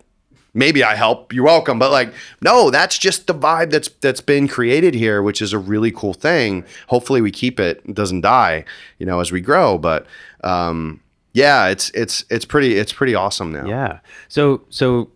[0.58, 1.32] maybe I help.
[1.32, 1.78] You're welcome.
[1.78, 5.58] But like, no, that's just the vibe that's that's been created here, which is a
[5.58, 6.64] really cool thing.
[6.88, 7.80] Hopefully, we keep it.
[7.86, 8.64] It doesn't die,
[8.98, 9.78] you know, as we grow.
[9.78, 10.06] But
[10.42, 11.00] um,
[11.32, 13.66] yeah, it's it's it's pretty it's pretty awesome now.
[13.66, 14.00] Yeah.
[14.28, 15.10] So so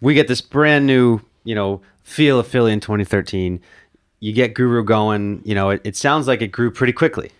[0.00, 3.60] we get this brand new, you know, feel of Philly in 2013.
[4.20, 5.42] You get Guru going.
[5.44, 7.32] You know, it, it sounds like it grew pretty quickly.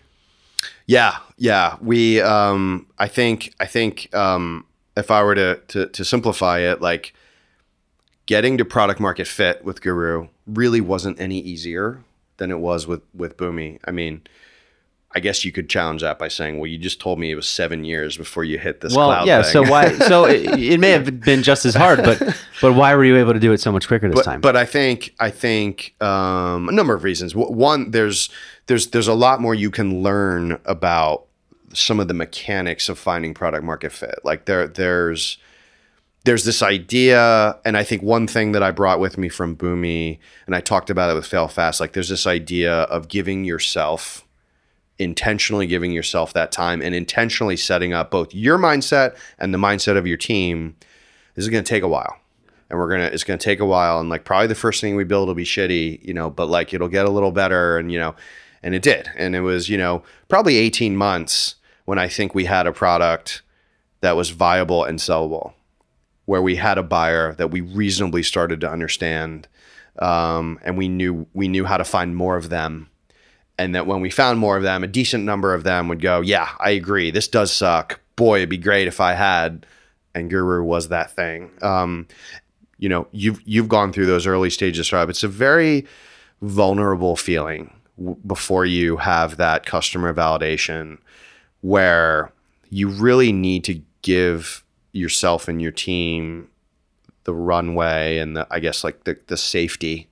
[0.85, 1.77] Yeah, yeah.
[1.81, 4.65] We, um, I think, I think, um,
[4.97, 7.13] if I were to, to to simplify it, like
[8.29, 12.03] getting to product market fit with Guru really wasn't any easier
[12.37, 13.79] than it was with with Boomi.
[13.85, 14.21] I mean,
[15.15, 17.49] I guess you could challenge that by saying, "Well, you just told me it was
[17.49, 19.41] seven years before you hit this." Well, yeah.
[19.41, 19.51] Thing.
[19.51, 19.89] So why?
[20.07, 22.19] So it, it, may have been just as hard, but
[22.61, 24.41] but why were you able to do it so much quicker this but, time?
[24.41, 27.33] But I think I think um, a number of reasons.
[27.33, 28.29] One, there's
[28.67, 31.25] there's there's a lot more you can learn about
[31.73, 34.19] some of the mechanics of finding product market fit.
[34.23, 35.39] Like there there's
[36.25, 40.19] there's this idea, and I think one thing that I brought with me from Boomi,
[40.45, 44.25] and I talked about it with Fail Fast, like there's this idea of giving yourself,
[44.97, 49.95] intentionally giving yourself that time and intentionally setting up both your mindset and the mindset
[49.95, 50.75] of your team.
[51.35, 52.17] This is going to take a while.
[52.69, 55.03] And we're gonna, it's gonna take a while, and like probably the first thing we
[55.03, 57.97] build will be shitty, you know, but like it'll get a little better, and you
[57.97, 58.13] know,
[58.61, 61.55] and it did, and it was, you know, probably 18 months
[61.85, 63.41] when I think we had a product
[64.01, 65.53] that was viable and sellable
[66.29, 69.47] where we had a buyer that we reasonably started to understand,
[69.97, 72.87] um, and we knew we knew how to find more of them,
[73.57, 76.21] and that when we found more of them, a decent number of them would go,
[76.21, 77.09] "Yeah, I agree.
[77.09, 77.99] This does suck.
[78.15, 79.65] Boy, it'd be great if I had."
[80.13, 81.49] And Guru was that thing.
[81.63, 82.07] Um,
[82.77, 85.09] you know, you've you've gone through those early stages, Rob.
[85.09, 85.87] It's a very
[86.43, 87.73] vulnerable feeling
[88.27, 90.99] before you have that customer validation,
[91.61, 92.31] where
[92.69, 96.49] you really need to give yourself and your team
[97.23, 100.07] the runway and the I guess like the the safety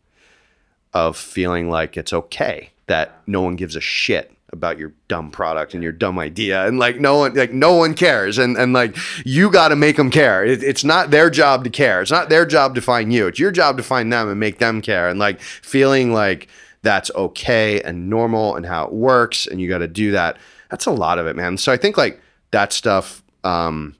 [0.94, 5.74] of feeling like it's okay that no one gives a shit about your dumb product
[5.74, 8.96] and your dumb idea and like no one like no one cares and and like
[9.26, 10.46] you got to make them care.
[10.46, 12.02] It, it's not their job to care.
[12.02, 13.28] It's not their job to find you.
[13.28, 15.10] It's your job to find them and make them care.
[15.10, 16.48] And like feeling like
[16.82, 20.38] that's okay and normal and how it works and you got to do that
[20.70, 21.58] that's a lot of it man.
[21.58, 23.96] So i think like that stuff um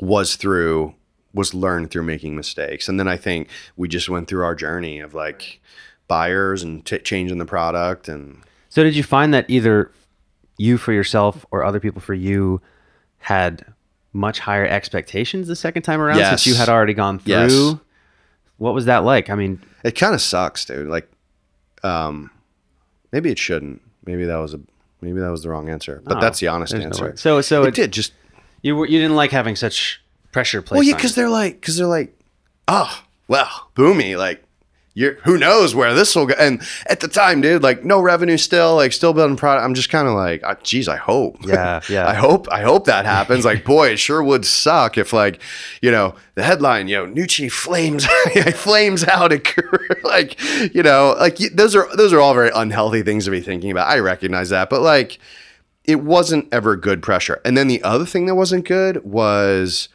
[0.00, 0.94] was through
[1.32, 5.00] was learned through making mistakes and then i think we just went through our journey
[5.00, 5.60] of like
[6.08, 9.90] buyers and t- changing the product and So did you find that either
[10.58, 12.60] you for yourself or other people for you
[13.18, 13.64] had
[14.12, 17.32] much higher expectations the second time around since you had already gone through?
[17.32, 17.76] Yes.
[18.58, 19.28] What was that like?
[19.28, 20.88] I mean, it kind of sucks, dude.
[20.88, 21.10] Like,
[21.82, 22.30] um,
[23.12, 23.82] maybe it shouldn't.
[24.06, 24.60] Maybe that was a
[25.02, 26.00] maybe that was the wrong answer.
[26.04, 27.16] But that's the honest there's no answer.
[27.16, 28.12] so so it it, did just
[28.62, 30.78] you were, you didn't like having such pressure placed.
[30.78, 32.18] well, yeah, because they're like because they're like,
[32.68, 34.42] oh well, Boomi, like.
[34.98, 36.34] You're, who knows where this will go?
[36.38, 39.62] And at the time, dude, like no revenue still, like still building product.
[39.62, 41.36] I'm just kind of like, uh, geez, I hope.
[41.46, 42.08] Yeah, yeah.
[42.08, 43.44] I hope, I hope that happens.
[43.44, 45.42] like, boy, it sure would suck if, like,
[45.82, 48.06] you know, the headline, you know, Nucci flames,
[48.54, 50.00] flames out at career.
[50.02, 50.42] like,
[50.74, 53.90] you know, like those are those are all very unhealthy things to be thinking about.
[53.90, 55.18] I recognize that, but like,
[55.86, 57.40] it wasn't ever good pressure.
[57.44, 59.88] And then the other thing that wasn't good was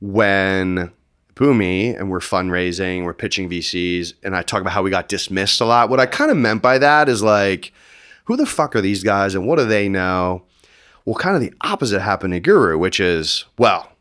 [0.00, 0.90] when
[1.34, 5.60] Boomi and we're fundraising, we're pitching VCs, and I talk about how we got dismissed
[5.60, 5.90] a lot.
[5.90, 7.72] What I kind of meant by that is like,
[8.24, 10.42] who the fuck are these guys and what do they know?
[11.04, 13.92] Well, kind of the opposite happened to Guru, which is, well,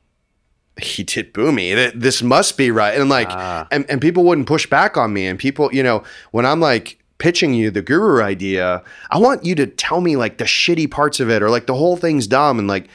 [0.82, 1.92] he did Boomi.
[1.94, 3.00] This must be right.
[3.00, 3.68] And like, Ah.
[3.72, 5.28] and, and people wouldn't push back on me.
[5.28, 9.56] And people, you know, when I'm like pitching you the Guru idea, I want you
[9.56, 12.60] to tell me like the shitty parts of it or like the whole thing's dumb.
[12.60, 12.88] And like,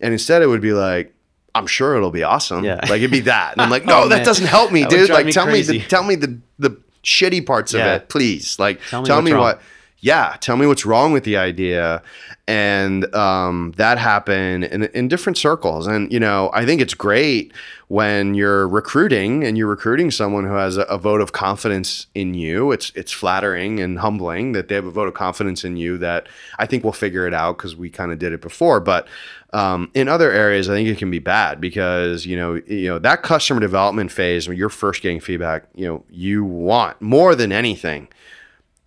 [0.00, 1.14] and instead it would be like,
[1.54, 2.64] I'm sure it'll be awesome.
[2.64, 2.80] Yeah.
[2.82, 3.52] Like it'd be that.
[3.52, 5.10] And I'm like, oh, no, Oh, that doesn't help me, That dude.
[5.10, 8.58] Like me tell me the tell me the the shitty parts of it, please.
[8.58, 9.64] Like Tell tell me what wrong.
[10.00, 12.02] Yeah, tell me what's wrong with the idea.
[12.46, 15.88] And um, that happened in, in different circles.
[15.88, 17.52] And, you know, I think it's great
[17.88, 22.34] when you're recruiting and you're recruiting someone who has a, a vote of confidence in
[22.34, 22.70] you.
[22.70, 26.28] It's, it's flattering and humbling that they have a vote of confidence in you that
[26.60, 28.78] I think we'll figure it out because we kind of did it before.
[28.78, 29.08] But
[29.52, 33.00] um, in other areas, I think it can be bad because, you know, you know,
[33.00, 37.50] that customer development phase when you're first getting feedback, you know, you want more than
[37.50, 38.06] anything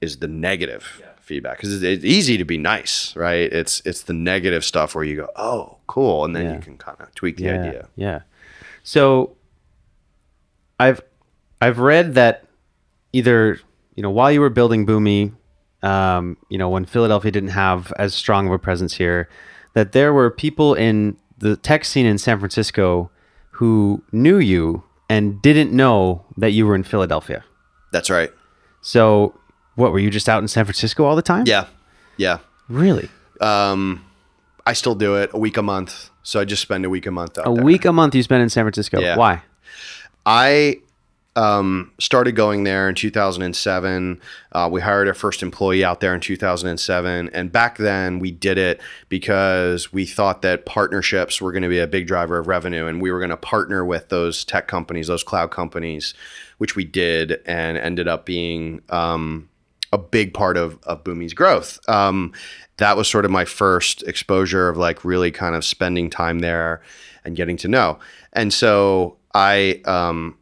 [0.01, 3.51] is the negative feedback because it's, it's easy to be nice, right?
[3.53, 6.55] It's it's the negative stuff where you go, oh, cool, and then Yeah.
[6.55, 7.87] you can kind of tweak the yeah, idea.
[7.95, 8.19] Yeah.
[8.83, 9.35] So
[10.79, 11.01] I've
[11.61, 12.45] I've read that
[13.13, 13.59] either
[13.95, 15.33] you know while you were building Boomi,
[15.83, 19.29] um, you know when Philadelphia didn't have as strong of a presence here,
[19.73, 23.09] that there were people in the tech scene in San Francisco
[23.51, 27.43] who knew you and didn't know that you were in Philadelphia.
[27.91, 28.31] That's right.
[28.81, 29.35] So
[29.75, 31.45] what were you just out in San Francisco all the time?
[31.45, 31.67] Yeah,
[32.17, 32.39] yeah.
[32.67, 33.09] Really?
[33.39, 34.05] Um,
[34.65, 37.11] I still do it a week a month, so I just spend a week a
[37.11, 37.63] month out A there.
[37.63, 38.99] week a month you spend in San Francisco.
[38.99, 39.17] Yeah.
[39.17, 39.41] Why?
[40.25, 40.77] I
[41.35, 44.21] um, started going there in 2007.
[44.51, 47.29] Uh, we hired our first employee out there in 2007.
[47.33, 51.79] And back then, we did it because we thought that partnerships were going to be
[51.79, 52.85] a big driver of revenue.
[52.85, 56.13] And we were going to partner with those tech companies, those cloud companies,
[56.57, 58.81] which we did and ended up being.
[58.89, 59.47] Um,
[59.91, 61.79] a big part of, of Boomi's growth.
[61.89, 62.33] Um,
[62.77, 66.81] that was sort of my first exposure of like really kind of spending time there
[67.23, 67.99] and getting to know.
[68.33, 70.37] And so I, um,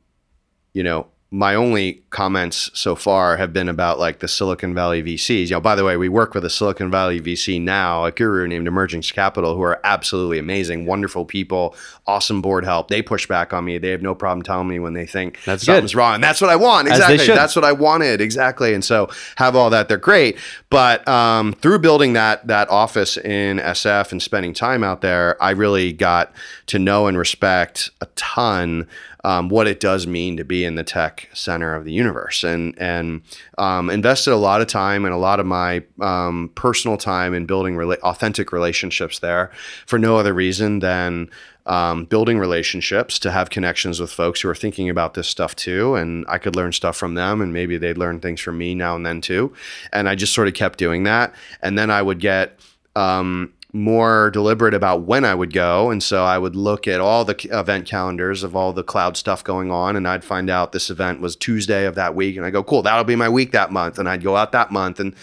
[0.74, 5.50] you know, my only comments so far have been about like the Silicon Valley VCs.
[5.50, 8.48] You know, by the way, we work with a Silicon Valley VC now, a guru
[8.48, 11.76] named Emergence Capital, who are absolutely amazing, wonderful people,
[12.08, 12.88] awesome board help.
[12.88, 13.78] They push back on me.
[13.78, 15.74] They have no problem telling me when they think That's good.
[15.74, 16.16] something's wrong.
[16.16, 16.88] And that's what I want.
[16.88, 17.28] Exactly.
[17.28, 18.22] That's what I wanted.
[18.22, 18.74] Exactly.
[18.74, 19.88] And so have all that.
[19.88, 20.36] They're great.
[20.72, 25.52] But um, through building that that office in SF and spending time out there, I
[25.52, 26.34] really got
[26.68, 28.88] to know and respect a ton
[29.30, 32.74] um, what it does mean to be in the tech center of the universe, and
[32.80, 33.22] and
[33.60, 37.46] um, invested a lot of time and a lot of my um, personal time in
[37.46, 39.52] building rela- authentic relationships there,
[39.86, 41.30] for no other reason than
[41.68, 45.94] um, building relationships to have connections with folks who are thinking about this stuff too,
[45.94, 48.96] and I could learn stuff from them, and maybe they'd learn things from me now
[48.96, 49.54] and then too,
[49.94, 52.60] and I just sort of kept doing that, and then I would get.
[52.96, 55.92] Um, more deliberate about when I would go.
[55.92, 59.44] And so I would look at all the event calendars of all the cloud stuff
[59.44, 59.96] going on.
[59.96, 62.36] And I'd find out this event was Tuesday of that week.
[62.36, 64.00] And I go, cool, that'll be my week that month.
[64.00, 65.00] And I'd go out that month.
[65.00, 65.14] And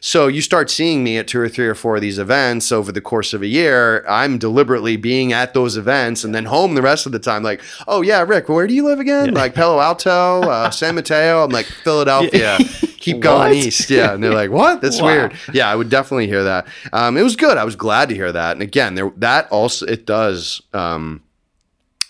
[0.00, 2.92] so you start seeing me at two or three or four of these events over
[2.92, 4.04] the course of a year.
[4.06, 7.42] I'm deliberately being at those events and then home the rest of the time.
[7.42, 9.32] Like, oh, yeah, Rick, where do you live again?
[9.32, 11.42] Like Palo Alto, uh, San Mateo.
[11.42, 12.58] I'm like, Philadelphia.
[13.04, 13.52] Keep going What?
[13.52, 13.90] east.
[13.90, 14.14] Yeah.
[14.14, 14.80] And they're like, what?
[14.80, 15.06] That's Wow.
[15.08, 16.66] weird yeah, I would definitely hear that.
[16.92, 17.58] Um, it was good.
[17.58, 18.52] I was glad to hear that.
[18.52, 21.22] And again, there that also it does um,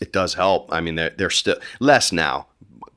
[0.01, 0.73] it does help.
[0.73, 2.47] I mean, they're they're still less now,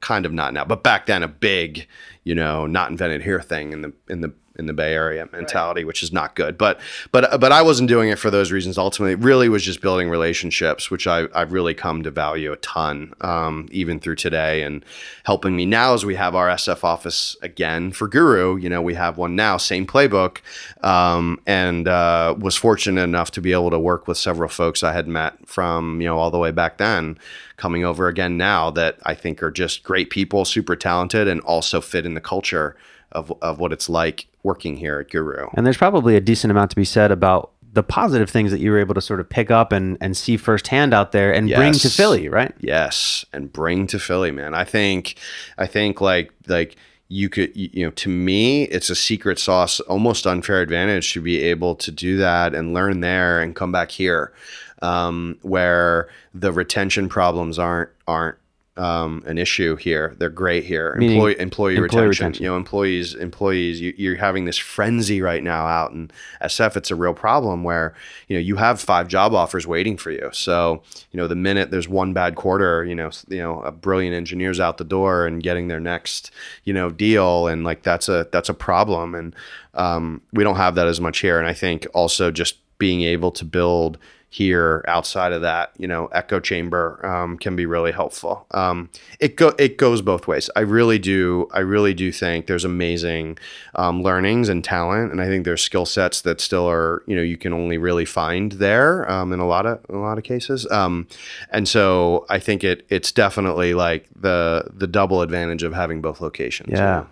[0.01, 1.87] kind of not now, but back then a big,
[2.23, 5.83] you know, not invented here thing in the in the in the Bay Area mentality,
[5.83, 6.57] which is not good.
[6.57, 6.79] But
[7.11, 8.77] but but I wasn't doing it for those reasons.
[8.77, 12.57] Ultimately, it really was just building relationships, which I I've really come to value a
[12.57, 14.83] ton, um, even through today, and
[15.23, 18.57] helping me now as we have our SF office again for Guru.
[18.57, 20.39] You know, we have one now, same playbook,
[20.83, 24.93] um, and uh, was fortunate enough to be able to work with several folks I
[24.93, 27.17] had met from you know all the way back then
[27.57, 31.81] coming over again now that I think are just great people, super talented, and also
[31.81, 32.77] fit in the culture
[33.11, 35.49] of, of what it's like working here at Guru.
[35.53, 38.71] And there's probably a decent amount to be said about the positive things that you
[38.71, 41.57] were able to sort of pick up and, and see firsthand out there and yes.
[41.57, 42.55] bring to Philly, right?
[42.59, 44.55] Yes, and bring to Philly, man.
[44.55, 45.15] I think,
[45.57, 46.77] I think like like
[47.09, 51.41] you could you know to me it's a secret sauce almost unfair advantage to be
[51.41, 54.33] able to do that and learn there and come back here
[54.81, 58.37] um, where the retention problems aren't aren't
[58.77, 60.15] um, an issue here.
[60.17, 60.93] They're great here.
[60.93, 62.07] Employee, employee, employee retention.
[62.09, 62.43] retention.
[62.43, 63.81] You know, employees, employees.
[63.81, 66.11] You, are having this frenzy right now out in
[66.41, 66.77] SF.
[66.77, 67.93] It's a real problem where
[68.27, 70.29] you know you have five job offers waiting for you.
[70.33, 74.15] So you know, the minute there's one bad quarter, you know, you know, a brilliant
[74.15, 76.31] engineers out the door and getting their next
[76.63, 79.15] you know deal, and like that's a that's a problem.
[79.15, 79.35] And
[79.73, 81.39] um, we don't have that as much here.
[81.39, 83.97] And I think also just being able to build
[84.29, 88.45] here outside of that you know echo chamber um, can be really helpful.
[88.51, 90.49] Um, it go it goes both ways.
[90.55, 93.37] I really do i really do think there's amazing
[93.75, 97.21] um, learnings and talent and i think there's skill sets that still are you know
[97.21, 100.23] you can only really find there um, in a lot of in a lot of
[100.23, 100.69] cases.
[100.71, 101.07] Um,
[101.51, 106.21] and so i think it it's definitely like the the double advantage of having both
[106.21, 107.05] locations yeah.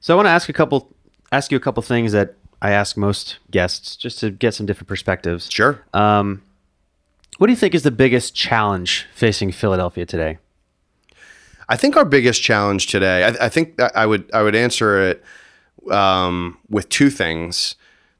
[0.00, 0.92] so i want to ask a couple
[1.32, 2.34] ask you a couple things that
[2.64, 5.50] I ask most guests just to get some different perspectives.
[5.52, 5.84] Sure.
[5.92, 6.40] Um,
[7.36, 10.38] what do you think is the biggest challenge facing Philadelphia today?
[11.68, 13.24] I think our biggest challenge today.
[13.24, 15.22] I, I think I would I would answer it
[15.90, 17.74] um, with two things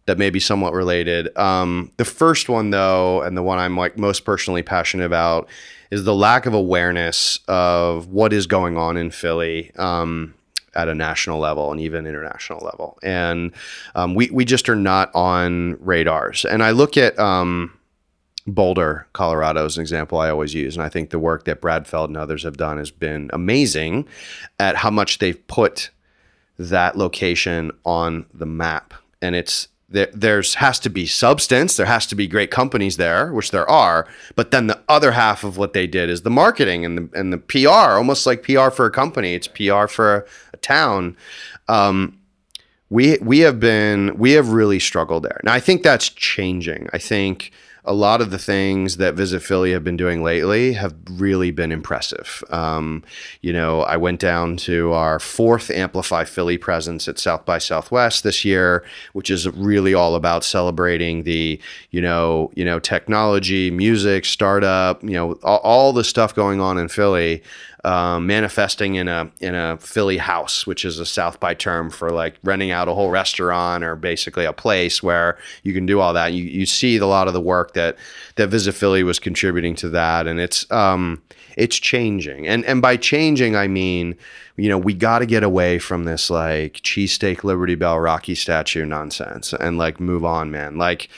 [0.05, 1.35] that may be somewhat related.
[1.39, 5.49] Um, the first one, though, and the one I'm like most personally passionate about,
[5.91, 9.75] is the lack of awareness of what is going on in Philly.
[9.77, 10.35] Um,
[10.75, 12.99] at a national level and even international level.
[13.03, 13.53] And
[13.95, 16.45] um, we, we just are not on radars.
[16.45, 17.79] And I look at um,
[18.47, 20.77] Boulder, Colorado as an example I always use.
[20.77, 24.07] And I think the work that Brad Feld and others have done has been amazing
[24.59, 25.91] at how much they've put
[26.59, 28.95] that location on the map.
[29.23, 31.77] And it's there, there's has to be substance.
[31.77, 34.07] There has to be great companies there, which there are.
[34.35, 37.33] But then the other half of what they did is the marketing and the and
[37.33, 39.35] the PR, almost like PR for a company.
[39.35, 41.17] It's PR for a town.
[41.69, 42.19] Um,
[42.91, 45.41] we we have been we have really struggled there.
[45.45, 46.89] Now I think that's changing.
[46.93, 47.53] I think
[47.87, 51.71] a lot of the things that Visit Philly have been doing lately have really been
[51.71, 52.43] impressive.
[52.49, 53.05] Um,
[53.43, 58.25] you know, I went down to our fourth Amplify Philly presence at South by Southwest
[58.25, 61.61] this year, which is really all about celebrating the,
[61.91, 66.79] you know, you know, technology, music, startup, you know, all, all the stuff going on
[66.79, 67.43] in Philly
[67.85, 72.11] um, manifesting in a in a Philly house, which is a South by term for
[72.11, 76.15] like renting out a whole restaurant or basically a place where you can do all
[76.15, 76.33] that.
[76.33, 77.97] You you see a lot of the work that
[78.37, 81.23] that Visit Philly was contributing to that, and it's um
[81.57, 82.49] it's changing.
[82.49, 84.17] And and by changing, I mean
[84.57, 88.87] you know we got to get away from this like cheesesteak Liberty Bell Rocky statue
[88.87, 90.79] nonsense and like move on, man.
[90.79, 91.11] Like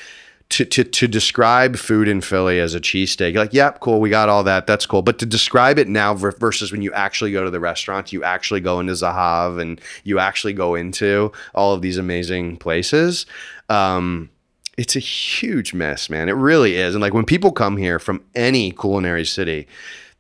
[0.49, 4.28] to, to, to describe food in Philly as a cheesesteak, like, yep, cool, we got
[4.28, 5.03] all that, that's cool.
[5.03, 8.61] But to describe it now versus when you actually go to the restaurant, you actually
[8.61, 13.26] go into Zahav and you actually go into all of these amazing places,
[13.68, 14.30] um,
[14.78, 16.28] it's a huge mess, man.
[16.28, 16.94] It really is.
[16.94, 19.66] And like when people come here from any culinary city,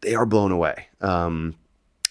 [0.00, 0.88] they are blown away.
[1.00, 1.54] Um,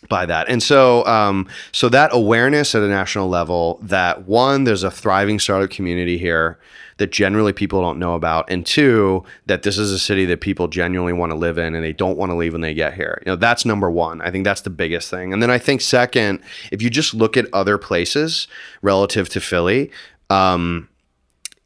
[0.09, 0.49] by that.
[0.49, 5.39] And so um, so that awareness at a national level that one, there's a thriving
[5.39, 6.59] startup community here
[6.97, 10.67] that generally people don't know about, and two, that this is a city that people
[10.67, 13.21] genuinely want to live in and they don't want to leave when they get here.
[13.25, 14.21] You know, that's number one.
[14.21, 15.33] I think that's the biggest thing.
[15.33, 16.39] And then I think second,
[16.71, 18.47] if you just look at other places
[18.81, 19.91] relative to Philly,
[20.29, 20.87] um,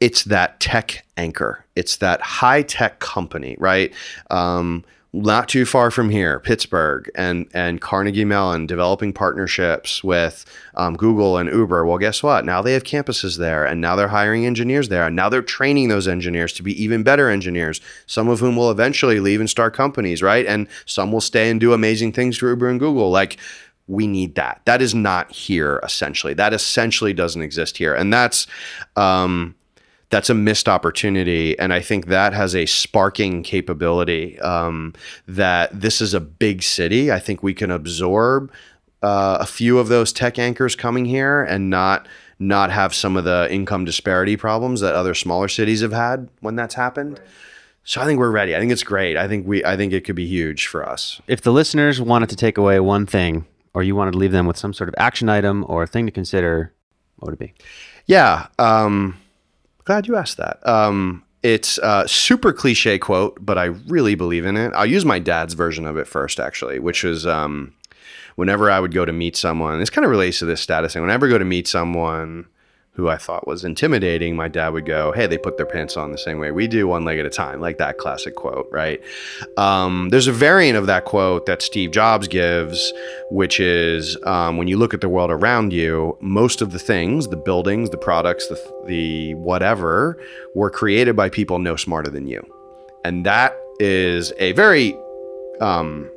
[0.00, 1.64] it's that tech anchor.
[1.76, 3.92] It's that high tech company, right?
[4.30, 10.44] Um, not too far from here, Pittsburgh and and Carnegie Mellon developing partnerships with
[10.74, 11.84] um, Google and Uber.
[11.84, 12.44] Well, guess what?
[12.44, 15.88] Now they have campuses there, and now they're hiring engineers there, and now they're training
[15.88, 17.80] those engineers to be even better engineers.
[18.06, 20.46] Some of whom will eventually leave and start companies, right?
[20.46, 23.36] And some will stay and do amazing things for Uber and Google, like
[23.88, 24.60] we need that.
[24.66, 26.34] That is not here essentially.
[26.34, 27.92] That essentially doesn't exist here.
[27.92, 28.46] And that's
[28.94, 29.56] um,
[30.10, 31.58] that's a missed opportunity.
[31.58, 34.92] And I think that has a sparking capability um,
[35.26, 37.10] that this is a big city.
[37.10, 38.52] I think we can absorb
[39.02, 42.06] uh, a few of those tech anchors coming here and not
[42.42, 46.56] not have some of the income disparity problems that other smaller cities have had when
[46.56, 47.20] that's happened.
[47.84, 48.56] So I think we're ready.
[48.56, 49.16] I think it's great.
[49.16, 51.20] I think we I think it could be huge for us.
[51.28, 54.46] If the listeners wanted to take away one thing, or you wanted to leave them
[54.46, 56.72] with some sort of action item or thing to consider,
[57.16, 57.54] what would it be?
[58.06, 58.48] Yeah.
[58.58, 59.16] Um,
[59.84, 60.66] glad you asked that.
[60.66, 64.72] Um, it's a super cliche quote, but I really believe in it.
[64.74, 67.72] I'll use my dad's version of it first, actually, which is um,
[68.36, 71.02] whenever I would go to meet someone, this kind of relates to this status thing.
[71.02, 72.46] Whenever I go to meet someone
[72.92, 76.10] who I thought was intimidating, my dad would go, Hey, they put their pants on
[76.10, 79.00] the same way we do, one leg at a time, like that classic quote, right?
[79.56, 82.92] Um, there's a variant of that quote that Steve Jobs gives,
[83.30, 87.28] which is um, when you look at the world around you, most of the things,
[87.28, 90.20] the buildings, the products, the, the whatever,
[90.54, 92.42] were created by people no smarter than you.
[93.04, 94.98] And that is a very
[95.60, 96.10] um,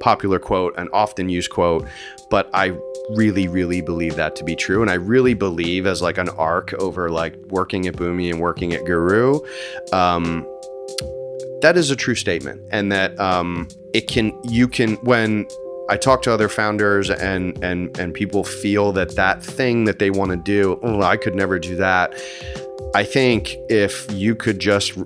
[0.00, 1.88] popular quote, an often used quote,
[2.30, 2.76] but I
[3.10, 4.82] really, really believe that to be true.
[4.82, 8.72] And I really believe as like an arc over like working at Boomi and working
[8.72, 9.40] at Guru,
[9.92, 10.46] um,
[11.60, 12.60] that is a true statement.
[12.70, 15.46] And that um, it can, you can, when
[15.90, 20.10] I talk to other founders and and and people feel that that thing that they
[20.10, 22.14] want to do, oh, I could never do that.
[22.94, 24.96] I think if you could just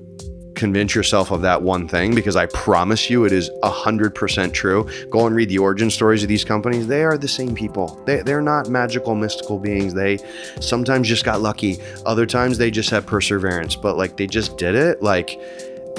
[0.58, 4.88] convince yourself of that one thing because I promise you it is 100% true.
[5.08, 6.86] Go and read the origin stories of these companies.
[6.86, 8.02] They are the same people.
[8.04, 9.94] They, they're not magical, mystical beings.
[9.94, 10.18] They
[10.60, 14.74] sometimes just got lucky, other times they just had perseverance, but like they just did
[14.74, 15.02] it.
[15.02, 15.38] Like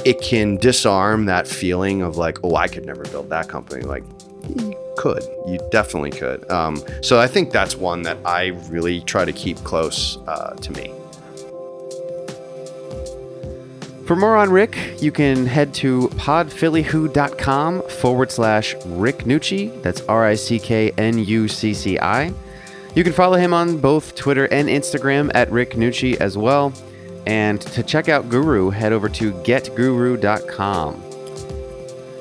[0.05, 3.84] it can disarm that feeling of like, oh, I could never build that company.
[3.84, 4.03] Like,
[4.47, 5.24] you could.
[5.47, 6.49] You definitely could.
[6.51, 10.72] Um, so I think that's one that I really try to keep close uh, to
[10.74, 10.93] me.
[14.10, 19.84] For more on Rick, you can head to podphillywho.com forward slash Rick Nucci.
[19.84, 22.34] That's R I C K N U C C I.
[22.95, 26.74] You can follow him on both Twitter and Instagram at Rick Nucci as well.
[27.28, 31.03] And to check out Guru, head over to getguru.com.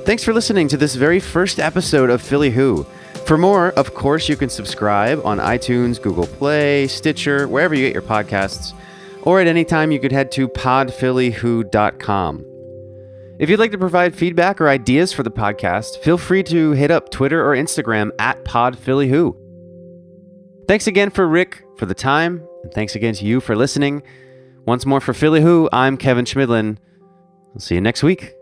[0.04, 2.84] Thanks for listening to this very first episode of Philly Who.
[3.24, 7.94] For more, of course, you can subscribe on iTunes, Google Play, Stitcher, wherever you get
[7.94, 8.74] your podcasts
[9.22, 12.44] or at any time you could head to podphillywho.com.
[13.38, 16.90] If you'd like to provide feedback or ideas for the podcast, feel free to hit
[16.90, 19.36] up Twitter or Instagram at podphillywho.
[20.66, 24.02] Thanks again for Rick for the time, and thanks again to you for listening.
[24.66, 26.78] Once more for Philly Who, I'm Kevin Schmidlin.
[27.54, 28.37] I'll see you next week.